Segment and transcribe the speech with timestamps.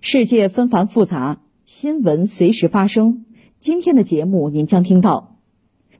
[0.00, 3.24] 世界纷繁复杂，新闻随时发生。
[3.58, 5.38] 今天的节目您将听到：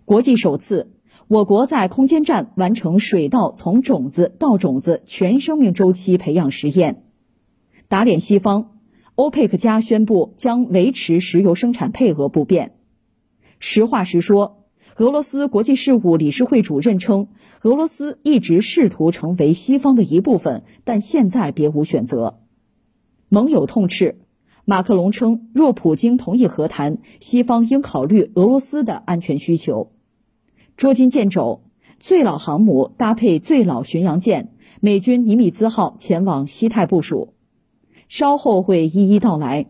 [0.04, 0.92] 国际首次，
[1.26, 7.02] 我国在空间站完成水稻从种子到种子全生命周期培养实验；
[7.88, 8.76] 打脸西方。
[9.16, 12.76] 欧佩克加宣布将维持石油生产配额不变。
[13.58, 14.64] 实话实说，
[14.98, 17.26] 俄罗斯国际事务理事会主任称，
[17.62, 22.38] 俄罗斯一直试图成为西方的一部分，但现在别无选择。
[23.30, 24.16] 盟友痛斥，
[24.64, 29.92] 马克龙称，若普京同意和谈，西方应考虑俄罗斯的安全需求。
[30.78, 31.62] 捉襟见肘，
[32.00, 37.34] 最老航母搭配最老巡洋舰，美军尼米兹号前往西太部署。
[38.08, 39.66] 稍后会一一道来。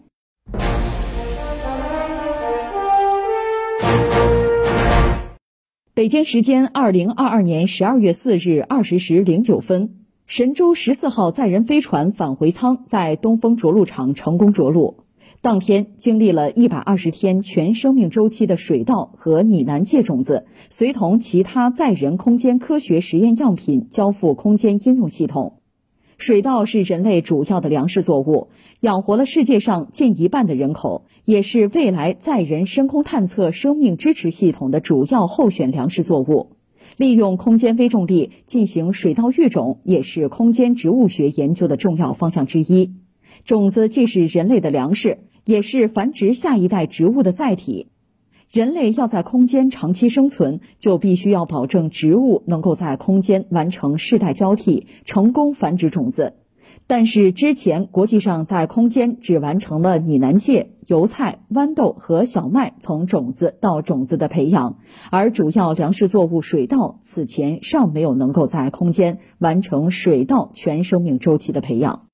[5.94, 9.97] 北京时间二零二二年十二月四日二十时零九分，
[10.28, 14.98] 神舟十四号载人飞船返回舱在东风着陆场成功着陆。
[15.40, 25.60] 当天，经历了一百二十天全生命周期的水稻和拟南芥种子，随同其他载人空间科学实验样品交付空间应用系统。
[26.18, 28.48] 水稻是人类主要的粮食作物，
[28.80, 36.57] 养活了世界上近一半的人口，也是未来载人深空探测生命支持系统的主要候选粮食作物。
[36.98, 42.92] 利用空间微重力进行水稻育种，也是空间植物学研究的重要方向之一。
[43.44, 47.86] 种子既是人类的粮食，也是繁殖下一代植物的载体。
[48.50, 56.34] 人类要在空间长期生存，就必须要保证植物能够在空间完成世代交替，成功繁殖种子。
[56.88, 64.78] 但是之前国际上在空间只完成了拟南芥、油菜、豌豆和小麦从种子到种子的培养，
[65.10, 72.06] 而主要粮食作物水稻此前尚没有能够在空间完成水稻全生命周期的培养。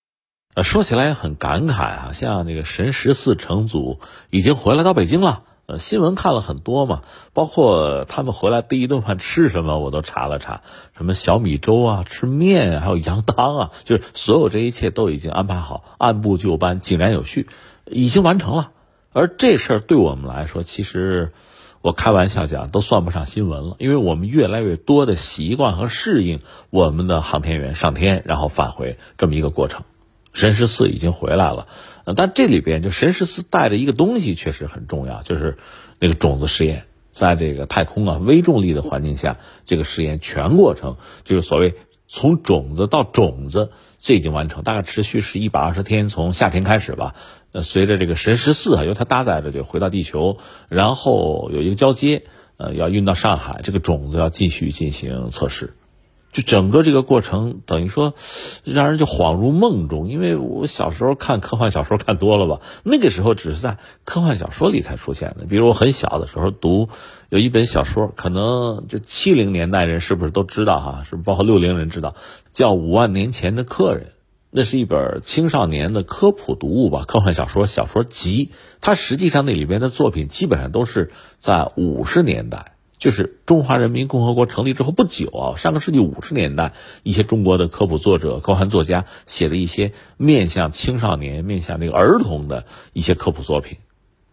[0.57, 5.45] 呃，说起来很感慨啊，像那个神十四乘组已经回来到北京了。
[5.67, 7.03] 呃，新闻看了很多嘛，
[7.33, 10.61] 包括他们回来第一顿饭吃什么，我都查了查，
[10.97, 17.49] 什么小米粥啊，吃面啊，还有羊汤啊，就是所有这一切都已经安排好，按部就班，井然有序，
[17.87, 18.73] 已经完成了。
[19.13, 21.33] 而这事儿对我们来说，其实
[21.81, 29.85] 我开玩笑讲，都算不上新闻了，因为我们越来越多的习惯和适应我们的航天员上天然后返回这么一个过程。
[30.33, 31.69] 神十四已经回来了，
[32.13, 35.57] 但这里边就神十四带着一个东西确实很重要，就是
[35.99, 41.75] 那个种子实验，在这个太空啊微重力的环境下，这个实验全过程就是所谓
[42.07, 47.15] 从种子到种子，这已经完成，大概持续是一百二十天，从夏天开始吧。
[47.53, 50.39] 呃，随着这个神十四啊，因为它搭载着就回到地球，
[50.69, 52.25] 然后有一个交接，
[52.57, 55.75] 呃，要运到上海，这个种子要继续进行测试。
[56.35, 58.13] 就整个这个过程，等于说，
[58.65, 60.09] 让人就恍如梦中。
[60.09, 65.47] 因为我小时候看科幻小说看多了吧，那个时候只是在科幻小说里才出现的。
[65.47, 66.89] 比如我很小的时候读
[67.29, 71.03] 有一本小说，可能就七零年代人是不是都知道哈？
[71.09, 72.17] 是包括六零人知道，
[72.53, 74.07] 叫《五万年前的客人》，
[74.51, 78.51] 那是一本青少年的科普读物吧，科幻小说小说集。
[78.81, 82.74] 它实际上那里边的作品基本上都是在五十年代。
[83.05, 86.73] 就是中华人民共和国成立之后不久啊，上个世纪五十年代，
[87.03, 92.65] 一些中国的科普作者、科幻作家写了一些面向青少年、面向这个儿童的
[92.95, 93.77] 一些科普作品、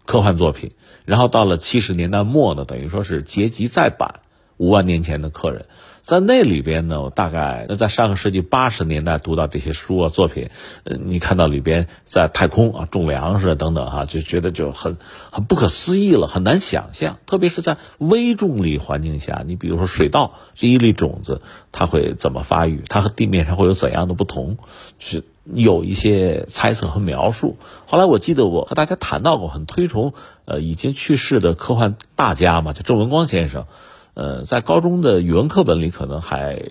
[0.06, 0.72] 科幻作品。
[1.04, 4.22] 然后到了七十年代末呢，等于说是结集再版
[4.56, 5.64] 《五万年前的客人》。
[6.02, 10.50] 在那里边呢，我大概那在上个世纪八十年代读到这些书啊作品，
[10.84, 14.98] 呃，你看到里边在太空啊种粮食等等哈，就觉得就很
[15.32, 17.20] 很不可思议了，很难想象。
[17.26, 22.84] 特别是在微重力环境下，你比如说水稻这一粒种子，它会怎么发育？
[22.88, 24.58] 它和地面上会有怎样的不同？
[25.00, 27.58] 是有一些猜测和描述。
[27.86, 30.14] 后来我记得我和大家谈到过，很推崇
[30.46, 33.66] 呃已经去世的科幻大家嘛，就郑文光先生。
[34.14, 36.62] 呃，在高中的语文课本里，可能还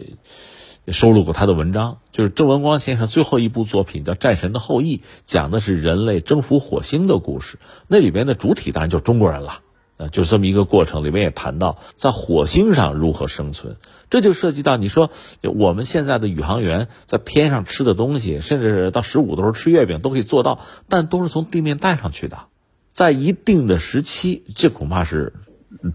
[0.89, 7.59] 收录过他的文章，就是郑文光先生最后一部作品叫《战神的后裔》，讲的是人类征服火星的故事。
[7.87, 9.61] 那里边的主体当然就是中国人了。
[9.97, 11.05] 呃，就是这么一个过程。
[11.05, 13.77] 里面也谈到在火星上如何生存，
[14.09, 15.11] 这就涉及到你说
[15.43, 22.45] 我们现在的宇航员在天上吃的东西，甚至到十五的时候吃月饼都可以做到，但都是从地面带上去的，
[22.93, 25.35] 在一定的时期，这恐怕是。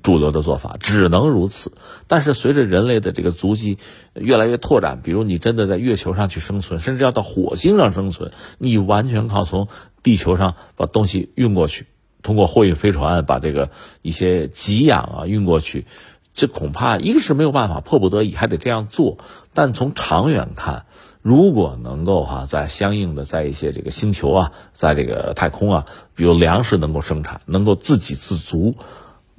[0.04, 1.74] 主流的做法只能如此，
[2.07, 3.77] 但是随着人类的这个足迹
[4.13, 9.68] 越来越拓展，比如你真的在月球上去生存，甚至要到火星上生存，你完全靠从
[10.01, 11.88] 地球上把东西运过去，
[12.24, 13.69] 通过货运飞船把这个
[14.01, 15.86] 一些给养啊运过去，
[16.33, 19.18] 这恐怕一个是没有办法，迫不得已还得这样做。
[19.54, 20.86] 但从长远看，
[21.21, 25.86] 如果能够哈在相应的在一些这个星球啊，在这个太空啊，
[26.16, 28.75] 比如粮食能够生产，能够自给自足。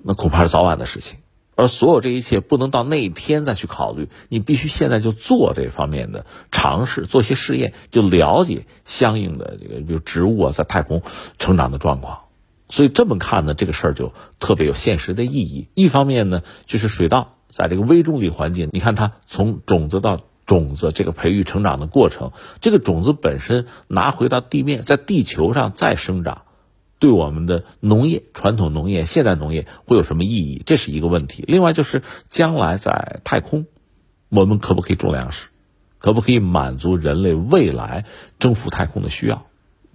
[0.02, 1.18] 那恐怕是早晚的事情，
[1.54, 11.02] 而所有这一切不能到那一天再去考虑，你必须现在就做这方面的尝试，做些试验，就了解相应的这个，比如植物啊在太空
[11.38, 12.20] 成长的状况。
[12.68, 15.68] 所以这么看呢，这个事儿就特别有现实的意义。
[15.74, 26.42] 一方面呢，就是水稻在这个微重力环境，你看它从种子到种子这个培育成长的过程，这个种子本身拿回到地面，在地球上再生长。
[26.98, 30.62] 对我们的农业、传统农业、现代农业会有什么意义？
[30.64, 31.44] 这是一个问题。
[31.46, 33.66] 另外就是将来在太空，
[34.28, 35.48] 我们可不可以种粮食？
[35.98, 38.04] 可不可以满足人类未来
[38.38, 39.46] 征服太空的需要？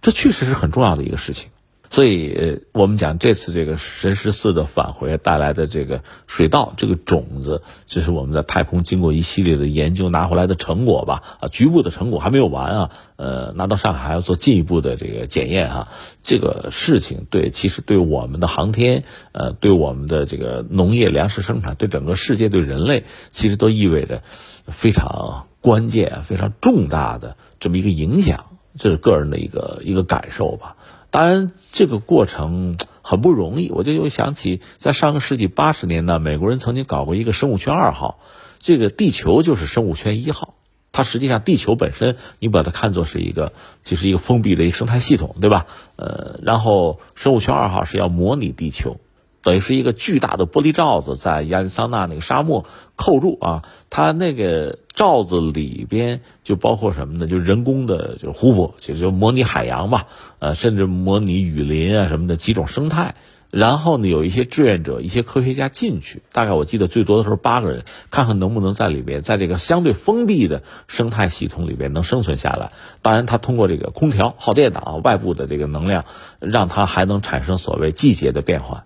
[0.02, 1.51] 这确实是很重要的一个事情。
[1.92, 11.22] 所以，我们讲这次这个神十四的返回带来的这个水稻这个种子，这是我们在太空经过一系列的研究拿回来的成果吧？
[11.42, 15.90] 啊，局部的成果还没有完啊，呃，拿到上海还要做进一步的这个检验哈。
[16.24, 19.04] 这个事情对，其实对我们的航天，
[19.34, 24.24] 呃，对我们的这个农业粮食生产，对整个世界，对人类，其实都意味着
[24.66, 28.46] 非常关键、非常重大的这么一个影响。
[28.78, 30.78] 这是个人的一个一个感受吧。
[31.12, 33.70] 当然，这个过程 很不容易。
[33.70, 38.20] 我就又想起，在上个世纪八十年代，美国人曾经搞过一个生物圈二号，
[38.60, 40.56] 这个地球就是生物圈一号。
[40.94, 43.54] 它实际上，地球本身，你把它看作是一个，
[43.84, 45.68] 就是一个封闭的一个生态系统，对吧？
[45.98, 48.98] 呃，然后生物圈二号是要模拟地球。
[49.42, 52.66] 等于是一个巨大的玻璃罩子在亚利桑那那个沙漠
[52.96, 57.28] 扣住啊，它那个罩子里边就包括什么呢？
[57.28, 60.08] 就人工的，就是湖泊，其实就模拟海洋吧，
[60.40, 63.16] 呃，甚至模拟雨林啊什么的几种生态。
[63.52, 72.72] 然后呢，有一些志愿者、一些科学家进去，大概我记得最多的时候八个人，看看能不能在里边，在这个相对封闭的生态系统里边能生存下来。
[73.02, 76.06] 当然，他通过这个空调耗电的啊，外部的这个能量，
[76.40, 78.86] 让它还能产生所谓季节的变换。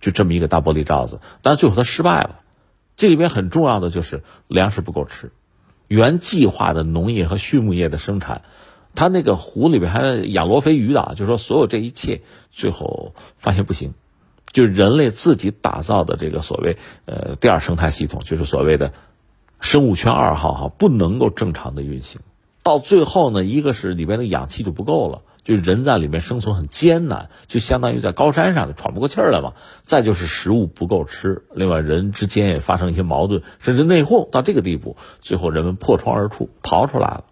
[0.00, 2.40] 就这么一个大玻璃罩子，但最后他失败了。
[2.96, 5.30] 这里边很重要的就是粮食不够吃，
[5.86, 8.42] 原计划的农业和畜牧业的生产，
[8.94, 13.94] 他那个湖里边还养罗非鱼的，就说所有这一切最后发现不行，
[14.50, 18.92] 就人类自己打造的这个所谓呃第二生态系统，就是所谓的
[19.60, 22.20] 生物圈二号哈，不能够正常的运行。
[22.64, 25.22] 到最后呢，一个是里边的氧气就不够了。
[25.44, 29.54] 就人在里面生存很艰难，就相当于在高山上喘不过气儿来嘛。
[29.82, 37.24] 再就是食物不够吃，另外人之间也发生一些矛盾，甚至内讧到这个地步，最后人们破窗而出，逃出来了。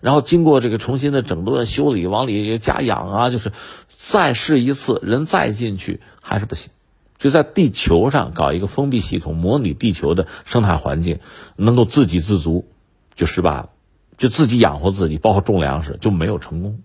[0.00, 3.52] 然后经过这个重新的整顿修理，往里加氧啊，就是
[3.88, 6.70] 再试一次，人再进去还是不行。
[7.16, 11.20] 就在地球上搞一个封闭系统，模拟地球的生态环境，
[11.56, 12.68] 能够自给自足，
[13.14, 13.70] 就失败了，
[14.18, 16.80] 就自己养活自己，包括种粮食就没有成功。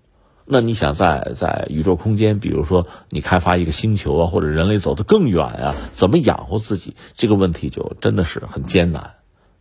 [0.51, 6.95] 那你想在在宇宙空间，比如说你开发一个星球啊，或者人类走得更远啊，怎么养活自己？
[7.13, 9.11] 这个问题就真的是很艰难。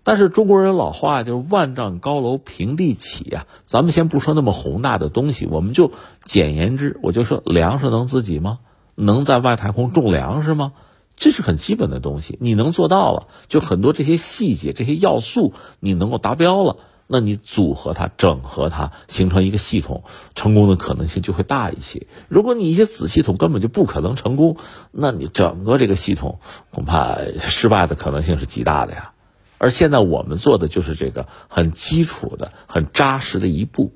[0.02, 5.92] 但是中国人老话就是“万丈高楼平地起”呀，咱们先不说那么宏大的东西，我们就
[6.25, 8.61] 简言之，我就说粮食能自己吗？
[8.95, 10.73] 能在外太空种粮食吗？
[11.16, 16.76] 这是很基本的东西，你能做到了，就很多这些细节、这些要素，你能够达标了。
[17.10, 22.06] 那你组合它、整合它，形成一个系统，成功的可能性就会大一些。
[22.28, 24.58] 如果你一些子系统根本就不可能成功，
[24.92, 26.38] 那你整个这个系统
[26.70, 29.12] 恐怕 失败的可能性是极大的呀。
[29.56, 33.92] 而现在我们做的就是这个很基础的、很扎实的一步，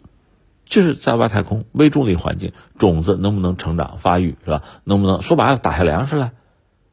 [0.64, 4.62] 就是在外太空微重力环境，种子能不能成长发育，是吧？
[4.85, 6.33] 能不能说白了打下粮食来？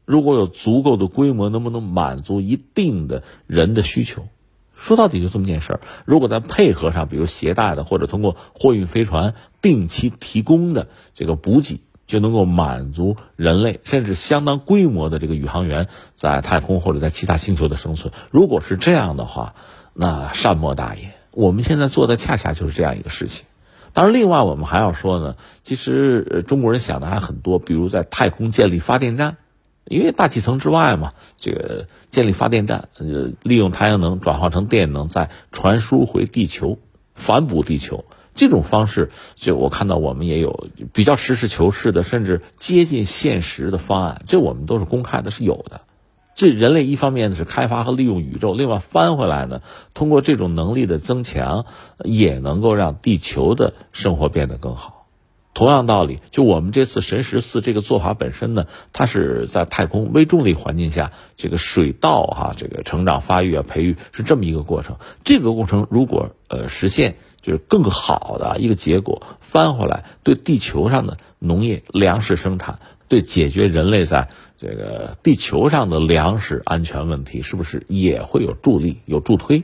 [0.05, 4.27] 如果有足够的规模，能不能满足一定的人的需求？
[4.79, 18.13] 说到底就这么件事儿，如果在配合上，比如携带的或者通过货运飞船定期提供的这个补给，就能够满足人类甚至相当规模的这个宇航员在太空或者在其他星球的生存。
[18.31, 19.53] 如果是这样的话，
[19.93, 21.11] 那善莫大焉。
[21.31, 23.45] 我们现在做的恰恰就是这样一个事情。
[23.91, 29.37] 当然，另外我们还要说呢，其实中国人想的还很多，比如在太空建立发电站。
[29.89, 36.77] 因为大气层之外嘛，这个建立发电站，呃，利用太阳能转化成电能，再传输回地球，
[37.15, 38.05] 反哺地球。
[38.35, 45.81] 这种方式，就我看到我们也有比较实事求是的，甚至接近现实的方案，这我们都是公开的，是有的。
[46.35, 49.61] 这人类一方面是开发和利用宇宙，另外翻回来呢，
[49.93, 51.65] 通过这种能力的增强，
[52.05, 54.98] 也能够让地球的生活变得更好。
[55.53, 64.97] 同样道理，就我们这次神十四这个做法本身呢，它是在太空微重力环境下，这个水稻哈，这个成长发育啊，培育是这么一个过程。
[65.23, 72.79] 这个过程如果呃实现，就是更好的一个结果，翻回来对地球上的农业粮食生产。
[73.09, 74.29] 对解决人类在
[74.59, 79.63] 这个地球上的粮食安全问题，是不是也会有助力、有助推？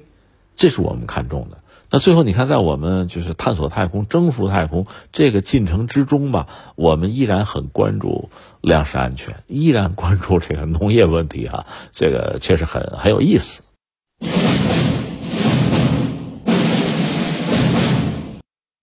[0.56, 1.60] 这是我们看重的。
[1.96, 13.64] 那最后，你看，在我们就是探索太空、征服太空这个进程之中吧，我们依然很关注粮食安全，依然关注这个农业问题啊，这个确实很很有意思。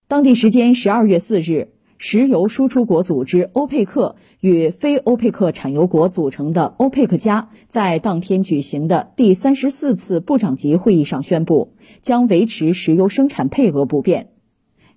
[0.07, 1.72] 当地时间十二月四日。
[2.05, 14.31] 石油输出国组织欧佩克与非欧佩克产油国组成的欧佩克加在当天举行的第三十四次部长级会议上宣布，将维持石油生产配额不变。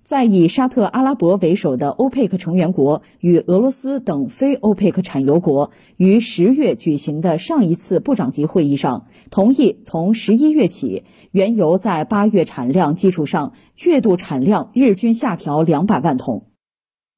[0.03, 16.47] 在以沙特阿拉伯为首的欧佩克成员国与俄罗斯等非欧佩克产油国于十月举行的上一次部长级会议上，同意从十一月起，原油在八月产量基础上，月度产量日均下调两百万桶。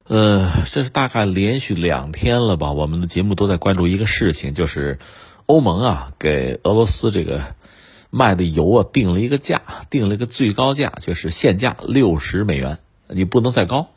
[0.10, 2.72] 呃，这是大概连续两天了吧？
[2.72, 4.98] 我们的节目都在关注一个事情，就是
[5.46, 7.54] 欧盟啊给俄罗斯这个
[8.10, 9.62] 卖的油啊定了一个价，
[9.92, 13.90] 定了一个最高价，就是限价六十美元，你不能再高。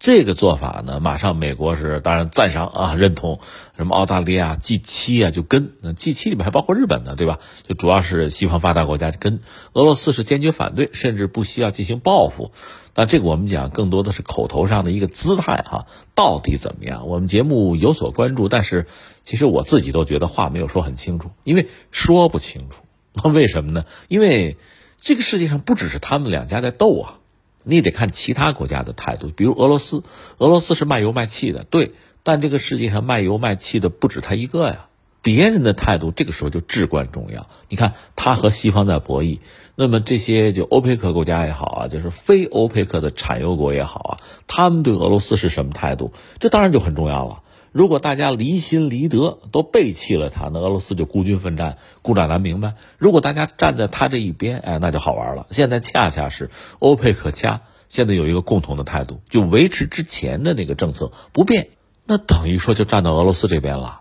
[0.00, 3.38] 这个做法呢，马上美国是当然赞赏啊，认同。
[3.76, 7.38] 什么澳大利亚 G 七啊就跟，G 七里面还包括日本呢，对吧？
[7.68, 9.38] 就主要是西方发达国家跟
[9.74, 12.50] 俄罗斯是坚决反对，甚至不惜要进行报复。
[12.94, 17.06] 那这个我们讲更多的是口头上的一个姿态哈，到底怎么样？
[17.06, 18.86] 我们节目有所关注，但是
[19.22, 22.82] 其实我自己都觉得话没有说很清楚，因为说不清楚。
[23.12, 23.84] 那为什么呢？
[24.08, 24.56] 因为
[24.98, 27.16] 这个世界上不只是他们两家在斗啊。
[27.62, 30.02] 你得看其他国家的态度，比如俄罗斯，
[30.38, 31.92] 俄罗斯是卖油卖气的，对，
[32.22, 34.88] 但这个世界上卖油卖气的不止他一个呀。
[35.22, 37.46] 别人的态度这个时候就至关重要。
[37.68, 39.40] 你看，他和西方在博弈，
[39.74, 44.12] 那么这些就欧佩克国家也好啊，就是非欧佩克的产油国也好啊，
[44.46, 46.12] 他们对俄罗斯是什么态度？
[46.38, 47.42] 这当然就很重要了。
[47.72, 52.74] 如果大家离心离德，都背弃了他，那俄罗斯就孤军奋战，孤掌难鸣呗。
[52.98, 55.46] 如果大家站在他这一边，哎，那就好玩了。
[55.50, 56.50] 现在恰恰是
[56.80, 61.68] 欧佩克加现在有一个共同的态度，就维持之前的那个政策不变，
[62.06, 63.99] 那等于说就站到俄罗斯这边了，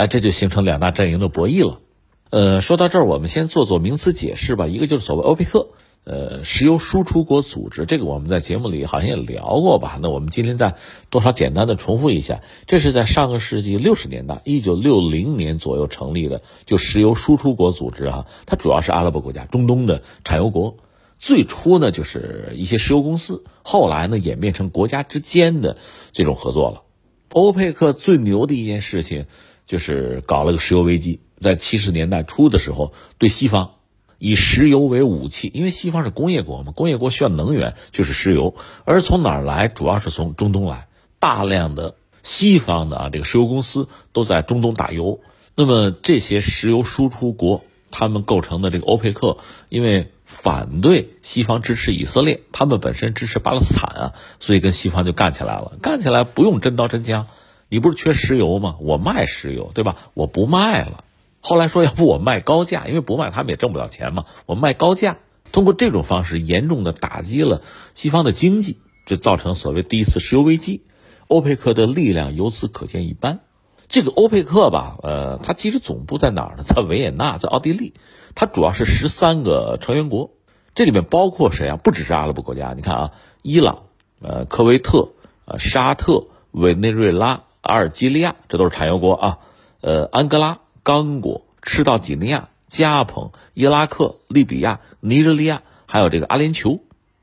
[0.00, 1.82] 哎，这就形成两大阵营的博弈了。
[2.30, 4.66] 呃，说到这儿，我们先做做名词解释吧。
[4.66, 5.72] 一个就是所谓欧佩克。
[6.04, 9.98] 呃，石油输出国组织，这个我们在节目里好像也聊过吧？
[10.00, 10.76] 那我们今天再
[11.10, 18.26] 多少简单的重复一下，这是在上个世纪六十年代，一九六零年左右成立的，就石油输出国组织啊。
[18.46, 20.78] 它主要是阿拉伯国家、中东的产油国。
[21.18, 25.76] 最初呢，就是一些石油公司，后来呢，演变成国家之间的
[26.12, 26.84] 这种合作了。
[27.32, 29.26] 欧佩克最牛的一件事情，
[29.70, 33.74] 就是搞了个石油危机，在七十年代初的时候，对西方。
[34.18, 38.56] 以石油为武器，因为西方是工业国嘛，工业国需要能源，就是石油。
[38.84, 39.68] 而从哪儿来？
[39.68, 40.88] 主要是从中东来，
[41.20, 45.20] 大量的西方的啊，这个石油公司都在中东打油。
[45.54, 47.62] 那么这些石油输出国，
[47.92, 55.78] 他们构成的这个欧佩克，因为反对西方支持以色列，他们本身支持巴勒斯坦啊，所以跟西方就干起来了。
[55.80, 57.26] 干起来不用真刀真枪，
[57.70, 58.76] 你不是缺石油吗？
[58.80, 59.96] 我卖石油，对吧？
[60.12, 61.04] 我不卖了。
[61.40, 64.26] 后来说，要不我卖高价，因为不卖他们也挣不了钱嘛。
[64.44, 65.16] 我卖高价，
[65.52, 67.62] 通过这种方式严重的打击了
[67.94, 70.82] 西方的经济，这造成所谓第一次石油危机。
[71.28, 73.40] 欧佩克的力量由此可见一斑。
[73.88, 76.62] 这个欧佩克吧，呃，它其实总部在哪儿呢？
[76.64, 77.94] 在维也纳，在奥地利。
[78.34, 80.32] 它主要是十三个成员国，
[80.74, 81.76] 这里面包括谁啊？
[81.76, 83.10] 不只是阿拉伯国家，你看啊，
[83.42, 83.84] 伊朗、
[84.20, 85.12] 呃，科威特、
[85.44, 89.38] 呃，沙特、委内瑞拉、阿尔及利亚，这都是产油国啊。
[89.80, 90.60] 呃，安哥拉。
[90.82, 96.80] 刚果、赤道几内亚、加蓬、伊拉克、利比亚、尼日利亚，还有这个阿联酋，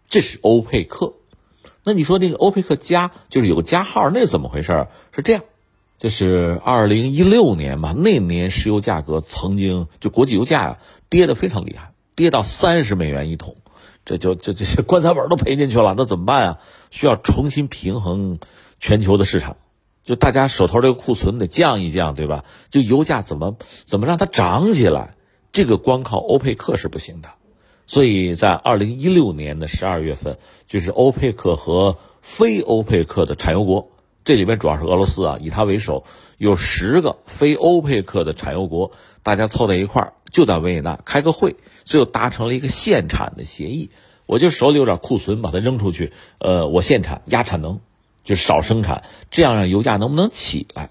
[0.08, 1.14] 这是欧佩克。
[1.84, 4.88] 那你说那个欧佩克加就是有个加号，那是怎么回事？
[5.12, 5.44] 是这样，
[5.98, 10.78] 就是二零一六年嘛，那年石油价格曾经就国际油价呀
[11.10, 13.56] 跌得非常厉害，跌到三十美元一桶，
[14.06, 16.60] 这就这这些 棺材本都赔进去了，那怎么办啊？
[16.92, 18.38] 需要重新平衡
[18.80, 19.58] 全球的市场。
[20.08, 22.46] 就大家手头这个库存得降一降，对吧？
[22.70, 25.16] 就油价怎么怎么让它涨起来？
[25.52, 27.28] 这个光靠欧佩克是不行的。
[27.88, 33.92] 所以在二零一六年的十二月份，就是欧佩克和非欧佩克的产油国，
[34.24, 36.06] 这里边主要是俄罗斯啊，以它为首，
[36.38, 38.92] 有十个非欧佩克的产油国，
[39.24, 43.92] 大家凑在一块儿，就在维也纳开个会，最后达成了一个限产的协议。
[44.26, 47.82] 我就手里有点库存，把它扔出去，呃，我限产压产能。
[48.28, 50.90] 就少生产，这样让油价能不能起来？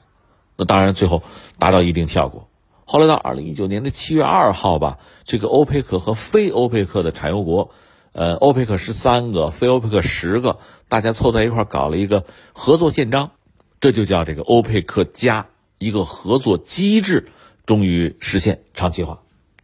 [0.57, 1.23] 那当然最后
[1.59, 2.49] 达到一定效果。
[2.87, 7.73] 后来到二零一九年的七月二号吧，这个欧佩克和非欧佩克的产油国，
[8.13, 12.25] 呃，欧佩克十三个，非欧佩克十个，大家凑在一块搞了一个
[12.55, 13.33] 合作宪章，
[13.81, 17.29] 这就叫这个欧佩克加一个合作机制，
[17.67, 19.19] 终于实现长期化。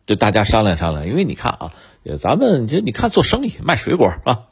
[0.05, 1.73] 就大家商量商量，因为你看啊，
[2.19, 4.43] 咱们就你看做生意卖水果啊。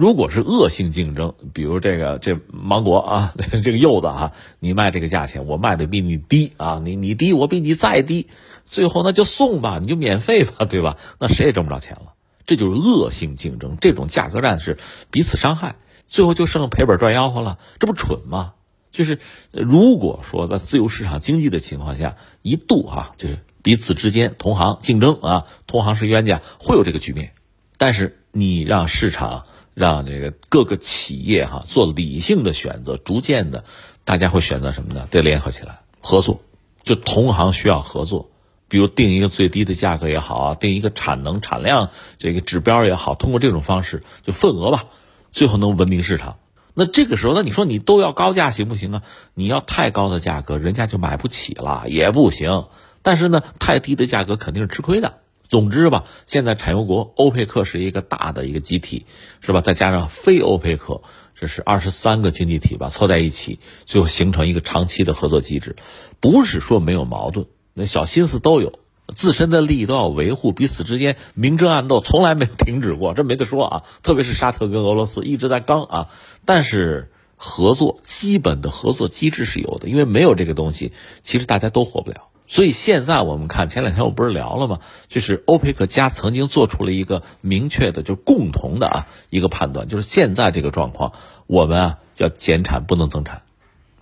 [0.00, 8.26] 如果是恶性竞争，比如这个这芒果啊， 这个柚子啊，你卖这个价钱，我卖的比你低啊，你你低，我比你再低，
[8.64, 10.96] 最后那就送吧，你就免费吧， 对吧？
[11.18, 12.14] 那谁也挣不着钱了，
[12.46, 14.78] 这就是恶性竞争，这种价格战是
[15.10, 15.76] 彼此伤害，
[16.08, 18.54] 最后就剩赔本赚吆喝了，这不蠢吗？
[18.90, 19.18] 就是
[19.52, 27.34] 如果说在自由市场经济的情况下，一度啊，就是彼此之间同行竞争啊，同行是冤家，会有这个局面，
[27.76, 29.44] 但是你让市场。
[29.74, 33.64] 让这个各个企业哈做理性的选择，逐渐的，
[34.04, 35.06] 大家会选择什么呢？
[35.10, 36.40] 得联合起来合作，
[36.82, 38.30] 就同行需要合作，
[38.68, 44.84] 比如定一个最低的价格也好啊，定一个产能产量这个指标也好，通过这种方式就份额吧，
[45.32, 46.36] 最后能稳定市场。
[46.72, 49.02] 那这个时候，那你说你都要高价行不行啊？
[49.34, 52.66] 你要太高的价格，人家就买不起了，也不行。
[53.02, 55.18] 但是呢，太低的价格肯定是吃亏的。
[55.50, 59.04] 总之吧，现在产油国欧佩克是一个大的一个集体，
[59.40, 59.60] 是吧？
[59.60, 61.02] 再加上非欧佩克，
[61.34, 65.74] 这是二十三个经济体吧，凑在一起，最后形成一个长期的合作机制。
[66.20, 68.78] 不是说没有矛盾，那小心思都有，
[69.08, 73.82] 自身的利益都要维护，彼此之间明争暗斗从来没有停止过，这没得说啊。
[74.04, 76.08] 特别是沙特跟俄罗斯一直在刚啊，
[76.44, 82.28] 但是合作基本的合作机制是有的，因为没有这个东西，其实大家都活不了。
[82.52, 84.80] 所以现在我们看，前两天我不是聊了吗？
[85.06, 91.12] 就是欧佩克加曾经做出了一个明确的，就是共同的啊一个判断，就是现在这个状况，
[91.46, 93.42] 我们啊要减产不能增产，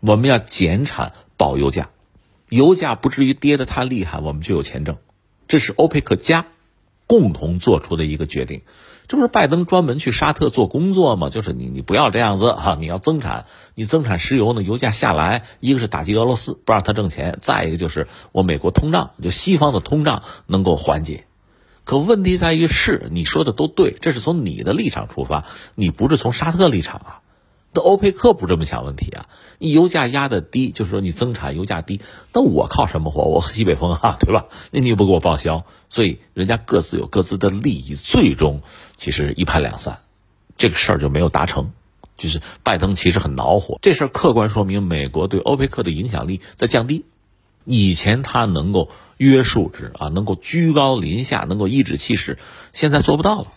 [0.01, 1.91] 我们要减产保油价，
[2.49, 4.97] 油价不至于跌得太厉害，我们就有钱挣。
[5.47, 6.47] 这是欧佩克加
[7.07, 8.63] 共同做出的一个决定。
[9.09, 11.31] 这不是拜登专门去沙特做工作吗？
[11.31, 21.25] 就是你，你不要这样子哈，你要增产，你增产石油呢，油价下来，一个是打击俄罗斯，不让他挣钱；再一个就是我美国通胀，就西方的通胀能够缓解。
[21.85, 27.21] 可问题在于，是你说的都对，这是从你的立场出发，你不是从沙特立场啊。
[27.73, 29.27] 那欧佩克不这么想问题啊？
[29.59, 32.01] 你油价压的低，就是说你增产油价低，
[32.33, 33.25] 那我靠什么活？
[33.25, 34.47] 我喝西北风啊，对吧？
[34.71, 38.63] 那你又不给我报销，所以人家各自有各自的利益，最终
[38.97, 39.99] 其实一拍两散，
[40.57, 41.73] 这个事儿就没有达成。
[42.17, 47.05] 就是拜登其实很恼火，这事儿客观说明美国对欧佩克的影响力在降低。
[47.65, 52.39] 以前他能够约束之啊，能够居高临下，能够颐指气使，
[52.73, 53.53] 现在做不到了。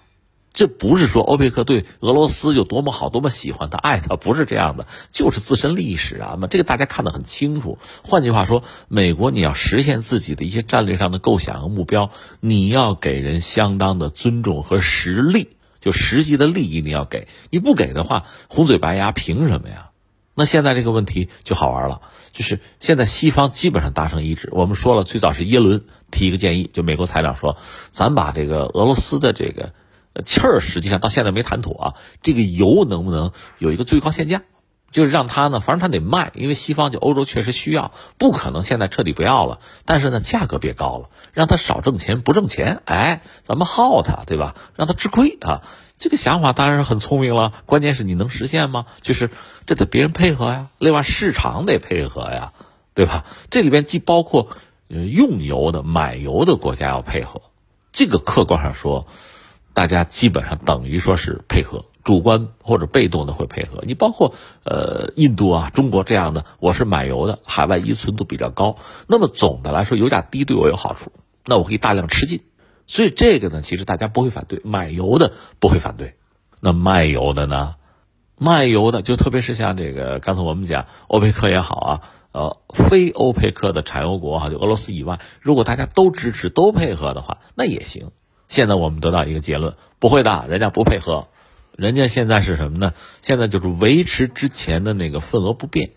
[0.54, 6.48] 这不是说欧佩克对俄罗斯有多么好、多么喜欢他、爱他，不是这样的，就是自身利益使然嘛。
[6.48, 7.78] 这个大家看得很清楚。
[8.04, 12.10] 换句话说，美国你要实现自己的一些战略上的构想和目标，
[12.42, 17.30] 你要给人相当的尊重和实力，就实际的利益你要给。
[17.50, 19.92] 你不给的话，红嘴白牙凭什么呀？
[20.36, 22.02] 那现在这个问题就好玩了，
[22.34, 24.50] 就是现在西方基本上达成一致。
[24.52, 27.56] 我们说了，最早是耶伦提一个建议，就美国材料说，
[27.88, 29.72] 咱把这个俄罗斯的这个。
[30.26, 34.42] 气儿实际上到现在没谈妥啊，这个油能不能有一个最高限价？
[34.92, 39.62] 就是让它呢，反正它得卖，因为西方就欧洲确实需要，不可能现在彻底不要了。
[39.86, 44.54] 但是呢，价格别高了，让它少挣钱不挣钱，哎，咱们耗它，对吧？
[44.76, 45.62] 让它吃亏啊！
[45.98, 48.86] 这个想法当然是很聪明了，关键是你能实现吗？
[49.02, 49.30] 就是
[49.66, 52.52] 这得别人配合呀，另外市场得配合呀，
[52.94, 53.24] 对吧？
[53.50, 54.50] 这里边既包括
[54.90, 57.42] 用油的、买油的国家要配合，
[57.94, 59.08] 这个客观上说。
[59.74, 63.84] 大家基本上等于说是配合，主观或者被动的会配合。
[63.86, 68.78] 你包括呃印度啊、中国这样的，我是买油的，海外依存度比较高。
[69.08, 71.12] 那么总的来说，油价低对我有好处，
[71.46, 72.42] 那我可以大量吃进。
[72.88, 76.16] 所以这个呢，其实大家不会反对，买油的不会反对。
[76.60, 77.76] 那卖油的呢？
[78.38, 88.12] 卖油的就特别是像这个刚才我们讲欧佩克也好啊，呃，非欧佩克的产油国哈，就俄罗斯以外，如果大家都支持、都配合的话，那也行。
[88.52, 91.30] 现在我们得到一个结论，不会的，人家不配合，
[91.78, 92.94] 人家现在是什么呢？
[93.22, 95.92] 现在就是维持之前的那个份额不变，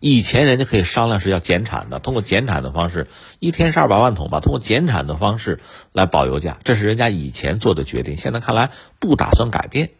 [0.00, 3.08] 以前人家可以商量是要减产的，通过减产的方式，
[3.40, 5.60] 一天是二百万桶吧，通过减产的方式
[5.92, 8.16] 来保油价，这是人家以前做的决定。
[8.16, 9.90] 现在看来不打算改变，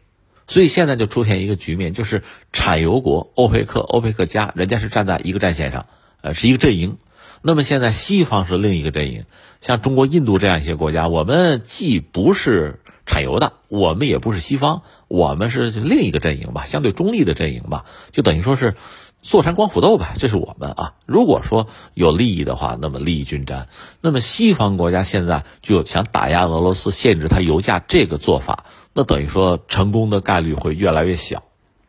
[0.46, 2.22] 所以现在就出现一个局面，就是
[2.54, 5.84] 产油国欧佩克、欧佩克加，人家是站在一个战线上，
[6.22, 6.96] 呃，是一个阵营。
[7.42, 9.24] 那么现在西方是另一个阵营，
[9.60, 18.74] 像中国、印度这样一些国家，我们既不是产油的，我们也不是西方，我们是另一个阵营吧，相对中立的阵营吧，就等于说是。
[19.20, 20.94] 坐山观虎斗吧，这是我们啊。
[21.04, 23.68] 如果说有利益的话，那么利益均沾。
[24.00, 31.42] 那么西方国家现在就想打压俄罗斯，限制它油价，这个做法，那等于说成功的概率会越来越小，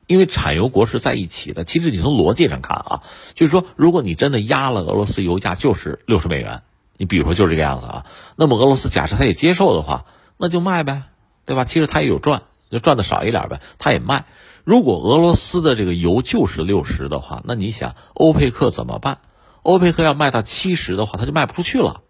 [0.09, 1.63] 因为产油国是在一起的。
[1.63, 3.03] 其实你从逻辑上看啊，
[3.35, 6.63] 就是说，如果你真的压了俄罗斯油价就是六十美元，
[6.97, 11.03] 你比如说就是这个样子啊，那么俄罗斯假设他也接受的话，那就卖呗，
[11.45, 11.63] 对吧？
[11.63, 12.41] 其实他也有赚，
[12.71, 14.25] 就赚的少一点呗，他也卖。
[14.63, 19.19] 如果俄罗斯的这个油就是六十的话，那你想欧佩克怎么办？
[19.61, 22.01] 欧佩克要卖到七十的话，他就卖不出去了，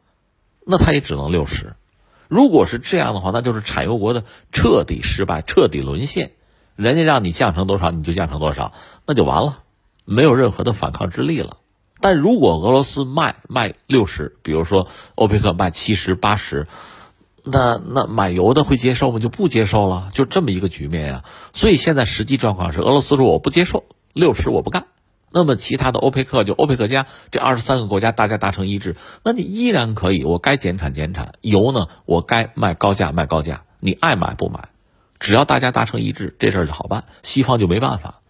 [0.65, 1.75] 那他也只能六十。
[2.29, 6.31] 如果是这样的话，那就是产油国的彻底失败、彻底沦陷。
[6.83, 8.71] 人家让你降成多少，你就降成多少，
[9.05, 9.59] 那就完了，
[10.05, 11.57] 没有任何的反抗之力了。
[11.99, 16.67] 但如果俄罗斯卖卖六十，比如说欧佩克卖七十八十。
[17.51, 19.17] 那那买油的会接受吗？
[19.17, 21.23] 就不接受了，就这么一个局面呀。
[21.53, 24.87] 所以现在实际状况是，俄罗斯说我不接受六十，我不干。
[25.31, 34.69] 那么其他的欧佩克就欧佩克加这二十三个国家大家达成一致，那你依然可以，我该减产减产，油呢我该卖高价卖高价，你爱买不买，
[35.19, 38.21] 只要大家达成一致，这事儿就好办，西方就没办法。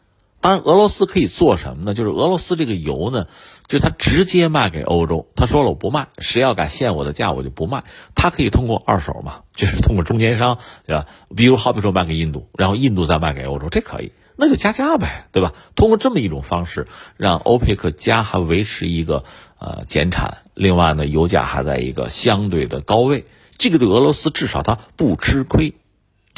[0.42, 1.94] 当然，俄罗斯可以做什么呢？
[1.94, 3.28] 就是俄罗斯这个油呢，
[3.68, 5.28] 就他直接卖给欧洲。
[5.36, 7.84] 他说了，我不卖，谁要敢限我的价，我就不卖。
[8.16, 11.08] 他可以通过二手嘛，就是通过中间商，对吧？
[11.36, 15.54] 比如好比说卖给印度，然后印度再卖给欧洲，这可以，那就加价呗，对吧？
[15.76, 19.26] 通过这么一种方式，让欧佩克加还维持一个
[19.60, 23.26] 呃减产，另外呢，油价还在一个相对的高位，
[23.58, 25.74] 这个对俄罗斯至少它不吃亏，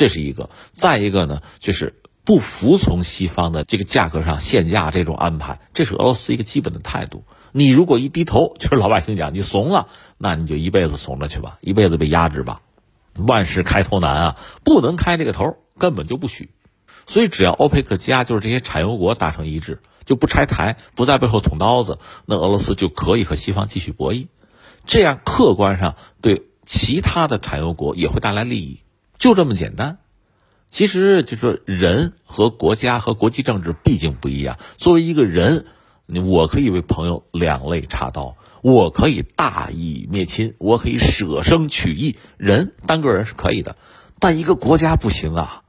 [0.02, 0.50] 这是一个。
[0.72, 1.94] 再一个呢，就是。
[2.24, 7.24] 不服从西方的这个价格上限价这种安排，这是俄罗斯一个基本的态度。
[7.52, 9.88] 你如果一低头，就是老百姓讲你怂了，
[10.20, 12.62] 那你就一辈子怂着去吧，一辈子被压制吧。
[13.18, 16.52] 万事开头难啊，不能开这个头，根本就不许。
[17.08, 24.28] 所以只要欧佩克加就是这些产油国达成一致，就不拆台，不在背后捅刀子，那俄罗斯就可以和西方继续博弈。
[24.86, 28.82] 这样客观上对其他的产油国也会带来利益，
[29.22, 30.00] 就这么简单。
[30.68, 34.58] 其实，就说人和国家和国际政治毕竟不一样。
[34.78, 35.66] 作为一个人，
[36.08, 42.18] 我可以为朋友两肋插刀，我可以大义灭亲，我可以舍生取义。
[42.38, 43.76] 人单个人是可以的，
[44.18, 45.62] 但一个国家不行啊！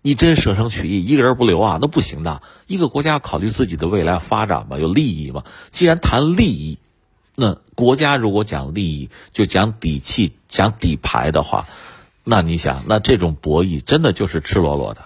[0.00, 2.42] 你真舍生取义，一个人不留啊，那不行的。
[2.68, 5.42] 一个国家考虑自己的未来发展嘛，有利益嘛。
[5.70, 6.78] 既然谈利益，
[7.34, 11.66] 那国家如果讲利益，就讲底气、讲底牌的话。
[12.24, 15.02] 那你想，那这种博弈真的就是赤裸裸的，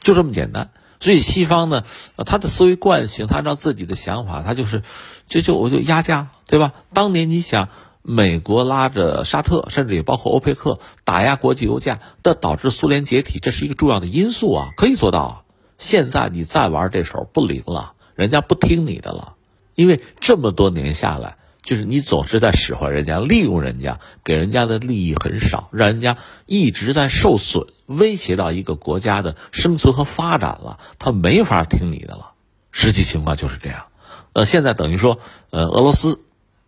[0.00, 0.70] 就这么简单。
[1.00, 1.84] 所以西方呢，
[2.24, 4.82] 他的思维惯性，他按照自己的想法，他就是，
[5.28, 6.72] 就就我就压价，对吧？
[6.92, 7.68] 当年你想，
[8.02, 15.42] 美国拉着沙特，甚至也包括欧佩克打压国际油价，的导致苏联解体，这是一个重要的因素啊，可以做到啊。
[15.76, 19.34] 现在你再玩这手不灵了，人家不听你的了，
[19.74, 21.36] 因为这么多年下来。
[21.64, 32.34] 就是你总是在使唤人家，利用人家，给人家的利益很少，让人家一直在受损，威胁到一个国家的生存和发展了，他没法听你的了。
[32.70, 33.86] 实际情况就是这样。
[34.34, 35.18] 呃，现在等于说，
[35.50, 36.20] 呃，俄罗斯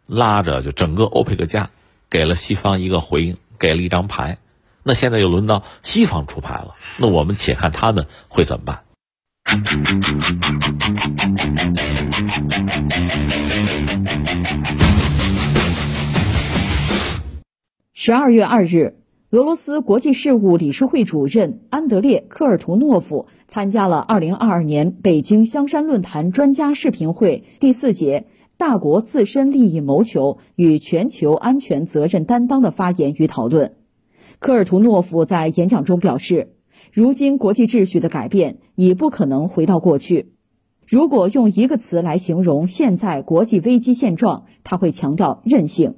[0.06, 1.70] 拉着就整个欧佩克家，
[2.08, 4.38] 给了西方一个回应，给了一张牌。
[4.82, 8.84] 那现在又轮到西方出牌了，那我们且看他们会怎么办。
[18.06, 18.94] 十二月二日，
[19.30, 33.74] 俄罗斯国际事务理事会主任安德烈·科尔图诺夫参加了二零二二年北京香山论坛专家视频会第四节“大国自身利益谋求与全球安全责任担当”的发言与讨论。
[34.38, 36.52] 科尔图诺夫在演讲中表示。
[36.92, 40.30] 如今国际秩序的改变已不可能回到过去。
[40.86, 45.96] 如果用一个词来形容现在国际危机现状，他会强调韧性。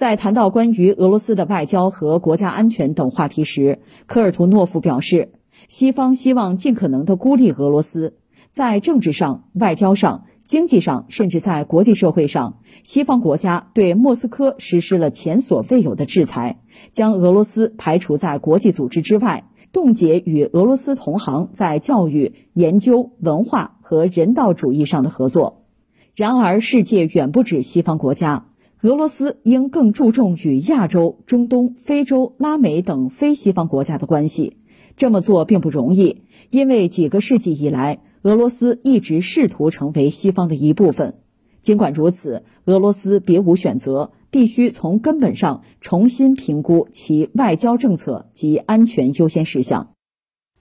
[0.00, 5.32] 在谈到关于俄罗斯的外交和国家安全等话题时，科尔图诺夫表示，
[5.68, 8.16] 西方希望尽可能的孤立俄罗斯，
[8.50, 16.60] 在政治上、外交上、经济上，甚至在国际社会上，西方国家对莫斯科实施了前所未有的制裁，
[16.92, 19.50] 将俄罗斯排除在国际组织之外。
[19.70, 25.66] 冻结与俄罗斯同行在教育、研究、文化和人道主义上的合作。
[26.14, 28.46] 然而，世界远不止西方国家，
[28.82, 34.56] 俄罗斯应更注重与亚洲、中东、非洲、拉美等非西方国家的关系。
[34.96, 41.16] 这么做并不容易，因为几个世纪以来，俄罗斯一直试图成为西方的一部分。
[41.60, 49.89] 尽管如此，俄罗斯别无选择，必须从根本上重新评估其外交政策及安全优先事项。